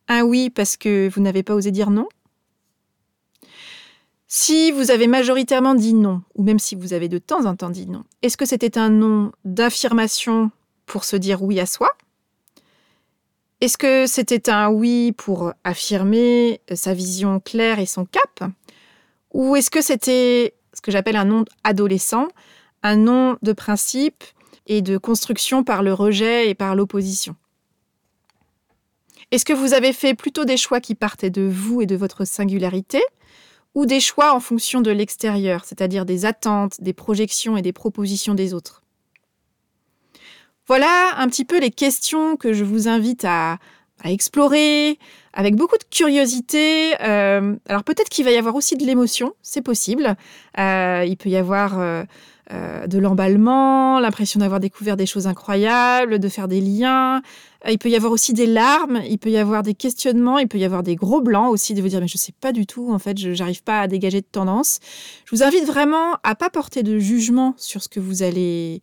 un 0.09 0.23
oui 0.23 0.51
parce 0.51 0.77
que 0.77 1.09
vous 1.09 1.21
n'avez 1.21 1.43
pas 1.43 1.55
osé 1.55 1.71
dire 1.71 1.91
non? 1.91 2.09
Si 4.27 4.73
vous 4.73 4.91
avez 4.91 5.09
majoritairement 5.09 5.75
dit 5.75 5.93
non, 5.93 6.23
ou 6.35 6.43
même 6.43 6.59
si 6.59 6.75
vous 6.75 6.95
avez 6.95 7.09
de 7.09 7.19
temps 7.19 7.45
en 7.45 7.55
temps 7.55 7.71
dit 7.71 7.87
non, 7.87 8.05
est-ce 8.23 8.39
que 8.39 8.47
c'était 8.47 8.79
un 8.79 8.89
non 8.89 9.33
d'affirmation 9.45 10.51
pour 10.87 11.05
se 11.05 11.17
dire 11.17 11.43
oui 11.43 11.61
à 11.61 11.67
soi? 11.67 11.91
Est-ce 13.61 13.79
que 13.79 14.07
c'était 14.07 14.51
un 14.51 14.71
oui 14.71 15.13
pour 15.13 15.53
affirmer 15.65 16.61
sa 16.75 16.95
vision 16.95 17.41
claire 17.41 17.79
et 17.79 17.87
son 17.87 18.07
cap? 18.07 18.51
Ou 19.33 19.55
est-ce 19.55 19.71
que 19.71 19.83
c'était 19.83 20.55
ce 20.73 20.81
que 20.81 20.91
j'appelle 20.91 21.17
un 21.17 21.27
non 21.27 21.45
adolescent, 21.63 22.29
un 22.83 22.97
non 22.97 23.37
de 23.43 23.53
principe 23.53 24.25
et 24.67 24.83
de 24.83 24.99
construction 24.99 25.63
par 25.63 25.83
le 25.83 25.93
rejet 25.93 26.49
et 26.49 26.55
par 26.55 26.75
l'opposition? 26.75 27.37
Est-ce 29.33 29.47
que 29.47 29.55
vous 29.55 29.73
avez 29.73 29.95
fait 29.95 30.13
plutôt 30.13 30.45
des 30.45 30.59
choix 30.59 30.79
qui 30.79 30.95
partaient 30.95 31.31
de 31.31 31.49
vous 31.49 31.81
et 31.81 31.87
de 31.87 31.97
votre 31.97 32.27
singularité 32.27 33.03
ou 33.75 33.87
des 33.87 33.99
choix 33.99 34.35
en 34.35 34.41
fonction 34.41 34.83
de 34.83 34.91
l'extérieur, 34.91 35.65
c'est-à-dire 35.65 36.05
des 36.05 36.27
attentes, 36.27 36.83
des 36.83 36.93
projections 36.93 37.57
et 37.57 37.63
des 37.63 37.73
propositions 37.73 38.35
des 38.35 38.53
autres? 38.53 38.83
Voilà 40.67 41.15
un 41.17 41.27
petit 41.29 41.47
peu 41.47 41.59
les 41.59 41.71
questions 41.71 42.37
que 42.37 42.53
je 42.53 42.63
vous 42.63 42.89
invite 42.89 43.25
à, 43.25 43.59
explorer 44.05 44.99
avec 45.33 45.55
beaucoup 45.55 45.79
de 45.79 45.85
curiosité. 45.85 46.93
Euh, 47.03 47.57
alors 47.69 47.85
peut-être 47.85 48.11
qu'il 48.11 48.27
va 48.27 48.33
y 48.33 48.37
avoir 48.37 48.55
aussi 48.55 48.77
de 48.77 48.85
l'émotion, 48.85 49.33
c'est 49.41 49.63
possible. 49.63 50.15
Euh, 50.59 51.07
il 51.09 51.17
peut 51.17 51.31
y 51.31 51.37
avoir... 51.37 51.81
Euh, 51.81 52.05
euh, 52.51 52.89
de 52.89 52.99
l'emballement, 52.99 54.01
l'impression 54.01 54.41
d'avoir 54.41 54.59
découvert 54.59 54.97
des 54.97 55.07
choses 55.07 55.29
incroyables, 55.29 56.19
de 56.19 56.29
faire 56.29 56.49
des 56.49 56.61
liens. 56.61 57.23
Euh, 57.65 57.71
il 57.71 57.79
peut 57.79 57.89
y 57.89 57.95
avoir 57.95 58.13
aussi 58.13 58.33
des 58.33 58.47
larmes, 58.47 59.01
il 59.09 59.19
peut 59.19 59.31
y 59.31 59.37
avoir 59.37 59.63
des 59.63 59.75
questionnements, 59.75 60.39
il 60.39 60.49
peut 60.49 60.59
y 60.59 60.65
avoir 60.65 60.83
des 60.83 60.97
gros 60.97 61.21
blancs 61.21 61.51
aussi, 61.51 61.73
de 61.75 61.81
vous 61.81 61.89
dire 61.89 62.01
mais 62.01 62.09
je 62.09 62.19
sais 62.19 62.35
pas 62.41 62.51
du 62.51 62.67
tout, 62.67 62.93
en 62.93 62.99
fait, 62.99 63.17
je 63.17 63.31
n'arrive 63.31 63.63
pas 63.63 63.81
à 63.81 63.87
dégager 63.87 64.21
de 64.21 64.27
tendance. 64.27 64.81
Je 65.25 65.37
vous 65.37 65.45
invite 65.45 65.65
vraiment 65.65 66.17
à 66.25 66.35
pas 66.35 66.51
porter 66.51 66.83
de 66.83 66.99
jugement 66.99 67.55
sur 67.59 67.81
ce 67.81 67.89
que 67.89 68.01
vous 68.01 68.25
allez 68.25 68.83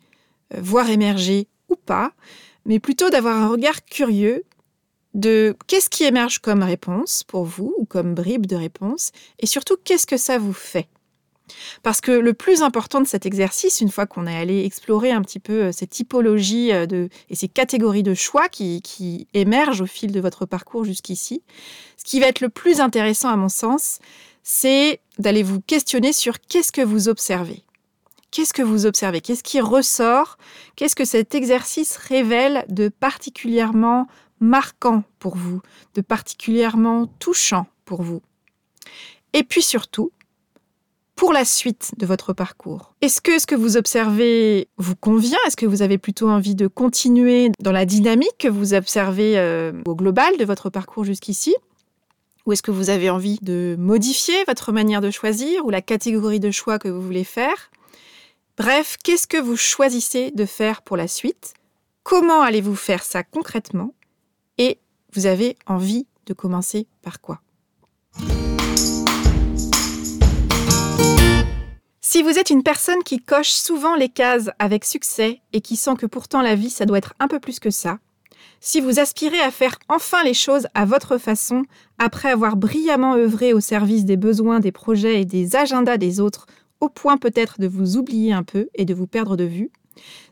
euh, 0.56 0.60
voir 0.62 0.90
émerger 0.90 1.48
ou 1.68 1.76
pas, 1.76 2.14
mais 2.66 2.80
plutôt 2.80 3.10
d'avoir 3.10 3.36
un 3.36 3.50
regard 3.50 3.84
curieux 3.84 4.44
de 5.16 5.54
qu'est-ce 5.68 5.90
qui 5.90 6.06
émerge 6.06 6.40
comme 6.40 6.64
réponse 6.64 7.24
pour 7.26 7.44
vous 7.44 7.76
ou 7.78 7.86
comme 7.86 8.14
bribe 8.14 8.46
de 8.46 8.56
réponse, 8.56 9.12
et 9.40 9.48
surtout 9.48 9.76
qu'est-ce 9.84 10.08
que 10.08 10.18
ça 10.18 10.38
vous 10.38 10.54
fait? 10.54 10.88
Parce 11.84 12.02
que 12.02 12.12
le 12.12 12.34
plus 12.34 12.62
important 12.62 13.02
de 13.02 13.08
cet 13.08 13.26
exercice, 13.26 13.82
une 13.82 13.90
fois 13.90 14.06
qu'on 14.06 14.28
est 14.28 14.36
allé 14.36 14.64
explorer 14.66 15.12
un 15.12 15.22
petit 15.22 15.40
peu 15.40 15.64
euh, 15.64 15.72
ces 15.72 15.88
typologies 15.88 16.72
euh, 16.72 16.86
de, 16.86 17.10
et 17.30 17.36
ces 17.36 17.48
catégories 17.48 18.04
de 18.04 18.14
choix 18.14 18.50
qui, 18.50 18.82
qui 18.82 19.28
émergent 19.34 19.82
au 19.82 19.86
fil 19.86 20.12
de 20.12 20.20
votre 20.20 20.46
parcours 20.46 20.86
jusqu'ici, 20.86 21.42
ce 21.98 22.04
qui 22.04 22.20
va 22.20 22.28
être 22.28 22.42
le 22.42 22.50
plus 22.50 22.80
intéressant 22.80 23.30
à 23.30 23.36
mon 23.36 23.50
sens, 23.50 24.00
c'est 24.44 25.00
d'aller 25.18 25.44
vous 25.44 25.62
questionner 25.62 26.14
sur 26.14 26.40
qu'est-ce 26.40 26.72
que 26.72 26.82
vous 26.82 27.10
observez. 27.10 27.64
Qu'est-ce 28.32 28.54
que 28.54 28.62
vous 28.62 28.86
observez? 28.86 29.22
Qu'est-ce 29.22 29.44
qui 29.44 29.60
ressort? 29.60 30.38
Qu'est-ce 30.76 30.96
que 30.96 31.06
cet 31.06 31.34
exercice 31.34 31.98
révèle 31.98 32.66
de 32.70 32.90
particulièrement 32.90 34.08
marquant 34.40 35.04
pour 35.18 35.36
vous, 35.36 35.62
de 35.96 36.02
particulièrement 36.02 37.08
touchant 37.20 37.66
pour 37.86 38.04
vous? 38.04 38.22
Et 39.34 39.44
puis 39.44 39.62
surtout, 39.62 40.12
pour 41.20 41.34
la 41.34 41.44
suite 41.44 41.92
de 41.98 42.06
votre 42.06 42.32
parcours. 42.32 42.94
Est-ce 43.02 43.20
que 43.20 43.40
ce 43.40 43.46
que 43.46 43.54
vous 43.54 43.76
observez 43.76 44.70
vous 44.78 44.96
convient? 44.96 45.38
Est-ce 45.46 45.58
que 45.58 45.66
vous 45.66 45.82
avez 45.82 45.98
plutôt 45.98 46.30
envie 46.30 46.56
de 46.56 46.68
continuer 46.68 47.52
dans 47.60 47.74
la 47.74 47.86
dynamique 47.86 48.38
que 48.40 48.48
vous 48.48 48.74
observez 48.74 49.38
euh, 49.38 49.74
au 49.86 49.96
global 49.98 50.38
de 50.38 50.46
votre 50.46 50.70
parcours 50.70 51.04
jusqu'ici? 51.04 51.54
Ou 52.46 52.54
est-ce 52.54 52.62
que 52.62 52.72
vous 52.72 52.90
avez 52.90 53.10
envie 53.10 53.38
de 53.42 53.76
modifier 53.78 54.46
votre 54.48 54.72
manière 54.72 55.02
de 55.02 55.12
choisir 55.12 55.66
ou 55.66 55.72
la 55.72 55.82
catégorie 55.82 56.40
de 56.40 56.52
choix 56.52 56.80
que 56.80 56.88
vous 56.88 57.02
voulez 57.02 57.26
faire? 57.26 57.70
Bref, 58.58 58.96
qu'est-ce 59.04 59.28
que 59.28 59.42
vous 59.42 59.58
choisissez 59.58 60.32
de 60.32 60.46
faire 60.46 60.82
pour 60.84 60.96
la 60.96 61.10
suite? 61.10 61.54
Comment 62.04 62.42
allez-vous 62.42 62.78
faire 62.78 63.04
ça 63.04 63.24
concrètement? 63.24 63.94
Et 64.58 64.80
vous 65.12 65.26
avez 65.26 65.58
envie 65.66 66.08
de 66.28 66.34
commencer 66.34 66.88
par 67.02 67.20
quoi? 67.20 67.42
Si 72.12 72.24
vous 72.24 72.40
êtes 72.40 72.50
une 72.50 72.64
personne 72.64 73.04
qui 73.06 73.20
coche 73.20 73.52
souvent 73.52 73.94
les 73.96 74.10
cases 74.10 74.50
avec 74.58 74.84
succès 74.84 75.42
et 75.54 75.62
qui 75.62 75.76
sent 75.76 75.94
que 75.96 76.08
pourtant 76.08 76.42
la 76.42 76.56
vie, 76.56 76.72
ça 76.72 76.88
doit 76.88 76.98
être 76.98 77.14
un 77.20 77.28
peu 77.28 77.40
plus 77.40 77.60
que 77.60 77.70
ça, 77.70 78.00
si 78.60 78.82
vous 78.82 79.00
aspirez 79.00 79.40
à 79.42 79.52
faire 79.52 79.78
enfin 79.90 80.24
les 80.24 80.34
choses 80.34 80.66
à 80.74 80.86
votre 80.86 81.20
façon, 81.20 81.66
après 82.00 82.32
avoir 82.32 82.58
brillamment 82.58 83.14
œuvré 83.14 83.54
au 83.54 83.60
service 83.60 84.06
des 84.06 84.18
besoins, 84.18 84.60
des 84.60 84.72
projets 84.72 85.22
et 85.22 85.26
des 85.26 85.56
agendas 85.56 85.98
des 85.98 86.20
autres, 86.20 86.48
au 86.80 86.90
point 86.90 87.18
peut-être 87.18 87.62
de 87.62 87.68
vous 87.68 87.98
oublier 87.98 88.34
un 88.34 88.42
peu 88.42 88.70
et 88.74 88.86
de 88.86 88.96
vous 88.96 89.06
perdre 89.06 89.38
de 89.38 89.44
vue, 89.44 89.70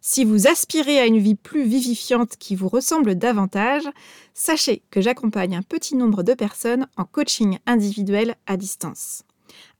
si 0.01 0.25
vous 0.25 0.47
aspirez 0.47 0.99
à 0.99 1.05
une 1.05 1.19
vie 1.19 1.35
plus 1.35 1.63
vivifiante 1.63 2.37
qui 2.39 2.55
vous 2.55 2.69
ressemble 2.69 3.13
davantage, 3.13 3.83
sachez 4.33 4.81
que 4.89 4.99
j'accompagne 4.99 5.55
un 5.55 5.61
petit 5.61 5.95
nombre 5.95 6.23
de 6.23 6.33
personnes 6.33 6.87
en 6.97 7.05
coaching 7.05 7.59
individuel 7.67 8.33
à 8.47 8.57
distance. 8.57 9.26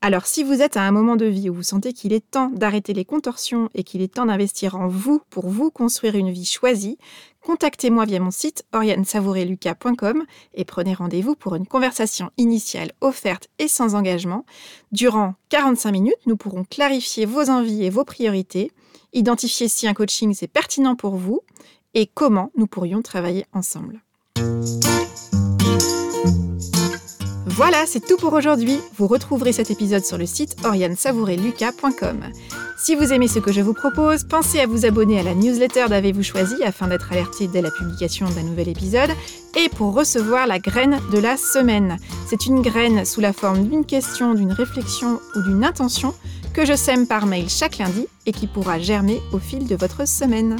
Alors 0.02 0.28
si 0.28 0.44
vous 0.44 0.62
êtes 0.62 0.78
à 0.78 0.84
un 0.84 0.92
moment 0.92 1.16
de 1.16 1.26
vie 1.26 1.50
où 1.50 1.54
vous 1.54 1.64
sentez 1.64 1.92
qu'il 1.92 2.14
est 2.14 2.30
temps 2.30 2.50
d'arrêter 2.50 2.94
les 2.94 3.06
contorsions 3.06 3.70
et 3.74 3.84
qu'il 3.84 4.02
est 4.02 4.14
temps 4.14 4.28
d'investir 4.28 4.76
en 4.76 4.88
vous 4.88 5.22
pour 5.30 5.48
vous 5.48 5.72
construire 5.72 6.16
une 6.16 6.30
vie 6.30 6.46
choisie, 6.46 6.98
contactez-moi 7.42 8.06
via 8.06 8.20
mon 8.20 8.30
site 8.30 8.64
oriansavoureluca.com 8.74 10.26
et 10.54 10.66
prenez 10.66 10.94
rendez-vous 10.94 11.36
pour 11.36 11.56
une 11.56 11.66
conversation 11.66 12.30
initiale 12.38 12.92
offerte 13.02 13.48
et 13.58 13.68
sans 13.68 13.96
engagement. 13.96 14.46
Durant 14.92 15.34
45 15.50 15.92
minutes, 15.92 16.26
nous 16.28 16.38
pourrons 16.38 16.64
clarifier 16.64 17.26
vos 17.26 17.50
envies 17.50 17.84
et 17.84 17.90
vos 17.90 18.06
priorités, 18.06 18.72
identifier 19.14 19.68
si 19.68 19.88
un 19.88 19.94
coaching 19.94 20.34
c'est 20.34 20.48
pertinent 20.48 20.96
pour 20.96 21.16
vous 21.16 21.42
et 21.94 22.06
comment 22.06 22.52
nous 22.56 22.68
pourrions 22.68 23.02
travailler 23.02 23.46
ensemble. 23.54 24.02
Voilà, 27.58 27.88
c'est 27.88 28.06
tout 28.06 28.18
pour 28.18 28.34
aujourd'hui. 28.34 28.78
Vous 29.00 29.08
retrouverez 29.08 29.52
cet 29.52 29.72
épisode 29.72 30.06
sur 30.06 30.20
le 30.20 30.28
site 30.28 30.56
oriansavoureluca.com. 30.64 32.26
Si 32.78 32.94
vous 32.94 33.12
aimez 33.12 33.28
ce 33.28 33.40
que 33.40 33.52
je 33.52 33.62
vous 33.62 33.74
propose, 33.74 34.26
pensez 34.26 34.60
à 34.60 34.68
vous 34.68 34.86
abonner 34.86 35.20
à 35.20 35.24
la 35.24 35.34
newsletter 35.34 35.86
d'Avez-vous 35.90 36.22
choisi 36.22 36.54
afin 36.64 36.88
d'être 36.88 37.12
alerté 37.12 37.48
dès 37.48 37.64
la 37.64 37.72
publication 37.72 38.30
d'un 38.30 38.44
nouvel 38.44 38.70
épisode 38.70 39.10
et 39.56 39.70
pour 39.70 39.96
recevoir 39.96 40.46
la 40.46 40.60
graine 40.60 41.00
de 41.12 41.18
la 41.18 41.36
semaine. 41.36 41.98
C'est 42.28 42.46
une 42.46 42.62
graine 42.62 43.06
sous 43.06 43.22
la 43.22 43.34
forme 43.34 43.68
d'une 43.68 43.86
question, 43.86 44.36
d'une 44.36 44.52
réflexion 44.52 45.20
ou 45.36 45.42
d'une 45.42 45.64
intention 45.64 46.14
que 46.54 46.64
je 46.64 46.76
sème 46.76 47.08
par 47.08 47.26
mail 47.26 47.50
chaque 47.50 47.80
lundi 47.80 48.06
et 48.28 48.34
qui 48.34 48.46
pourra 48.46 48.78
germer 48.78 49.20
au 49.34 49.40
fil 49.40 49.66
de 49.66 49.76
votre 49.76 50.08
semaine. 50.08 50.58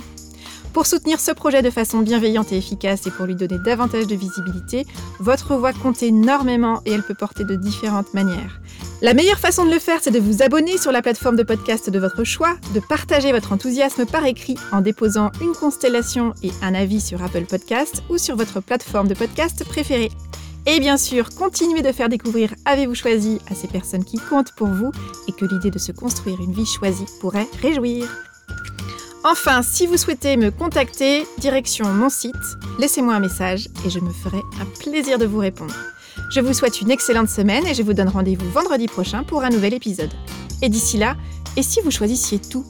Pour 0.78 0.86
soutenir 0.86 1.20
ce 1.20 1.32
projet 1.32 1.64
de 1.64 1.72
façon 1.72 2.02
bienveillante 2.02 2.52
et 2.52 2.58
efficace 2.58 3.08
et 3.08 3.10
pour 3.10 3.26
lui 3.26 3.34
donner 3.34 3.58
davantage 3.58 4.06
de 4.06 4.14
visibilité, 4.14 4.86
votre 5.20 5.56
voix 5.56 5.74
compte 5.74 6.04
énormément 6.04 6.84
et 6.86 6.92
elle 6.92 7.02
peut 7.02 7.16
porter 7.16 7.46
de 7.46 7.56
différentes 7.56 8.14
manières. 8.14 8.62
La 9.02 9.16
meilleure 9.16 9.40
façon 9.40 9.66
de 9.66 9.72
le 9.72 9.80
faire, 9.80 10.02
c'est 10.04 10.12
de 10.12 10.20
vous 10.20 10.44
abonner 10.44 10.78
sur 10.78 10.92
la 10.92 11.02
plateforme 11.02 11.36
de 11.36 11.42
podcast 11.42 11.90
de 11.90 11.98
votre 11.98 12.24
choix, 12.24 12.58
de 12.76 12.80
partager 12.80 13.32
votre 13.32 13.54
enthousiasme 13.54 14.06
par 14.06 14.24
écrit 14.28 14.56
en 14.72 14.82
déposant 14.82 15.32
une 15.42 15.54
constellation 15.54 16.36
et 16.44 16.52
un 16.62 16.76
avis 16.76 17.02
sur 17.02 17.24
Apple 17.24 17.46
Podcast 17.46 18.04
ou 18.12 18.20
sur 18.20 18.36
votre 18.36 18.60
plateforme 18.62 19.08
de 19.08 19.16
podcast 19.16 19.66
préférée. 19.66 20.12
Et 20.68 20.80
bien 20.80 20.98
sûr, 20.98 21.30
continuez 21.32 21.82
de 21.82 21.92
faire 21.92 22.08
découvrir 22.08 22.54
Avez-vous 22.66 22.94
choisi 22.94 23.40
à 23.50 23.56
ces 23.56 23.68
personnes 23.68 24.06
qui 24.06 24.20
comptent 24.20 24.54
pour 24.56 24.68
vous 24.68 24.92
et 25.28 25.32
que 25.32 25.46
l'idée 25.46 25.72
de 25.72 25.80
se 25.80 25.92
construire 25.92 26.40
une 26.40 26.54
vie 26.54 26.68
choisie 26.68 27.06
pourrait 27.20 27.48
réjouir. 27.64 28.08
Enfin, 29.30 29.62
si 29.62 29.88
vous 29.88 29.98
souhaitez 29.98 30.38
me 30.38 30.52
contacter, 30.52 31.28
direction 31.40 31.86
mon 31.90 32.10
site, 32.10 32.34
laissez-moi 32.80 33.14
un 33.14 33.20
message 33.20 33.68
et 33.86 33.90
je 33.90 34.00
me 34.00 34.10
ferai 34.10 34.38
un 34.38 34.66
plaisir 34.80 35.18
de 35.18 35.26
vous 35.26 35.40
répondre. 35.40 35.76
Je 36.32 36.40
vous 36.40 36.54
souhaite 36.54 36.80
une 36.80 36.92
excellente 36.92 37.28
semaine 37.28 37.68
et 37.68 37.74
je 37.74 37.84
vous 37.84 37.92
donne 37.92 38.08
rendez-vous 38.08 38.50
vendredi 38.52 38.88
prochain 38.88 39.24
pour 39.24 39.44
un 39.44 39.50
nouvel 39.50 39.74
épisode. 39.74 40.14
Et 40.62 40.70
d'ici 40.70 40.98
là, 40.98 41.18
et 41.58 41.62
si 41.62 41.82
vous 41.82 41.92
choisissiez 41.92 42.40
tout? 42.40 42.66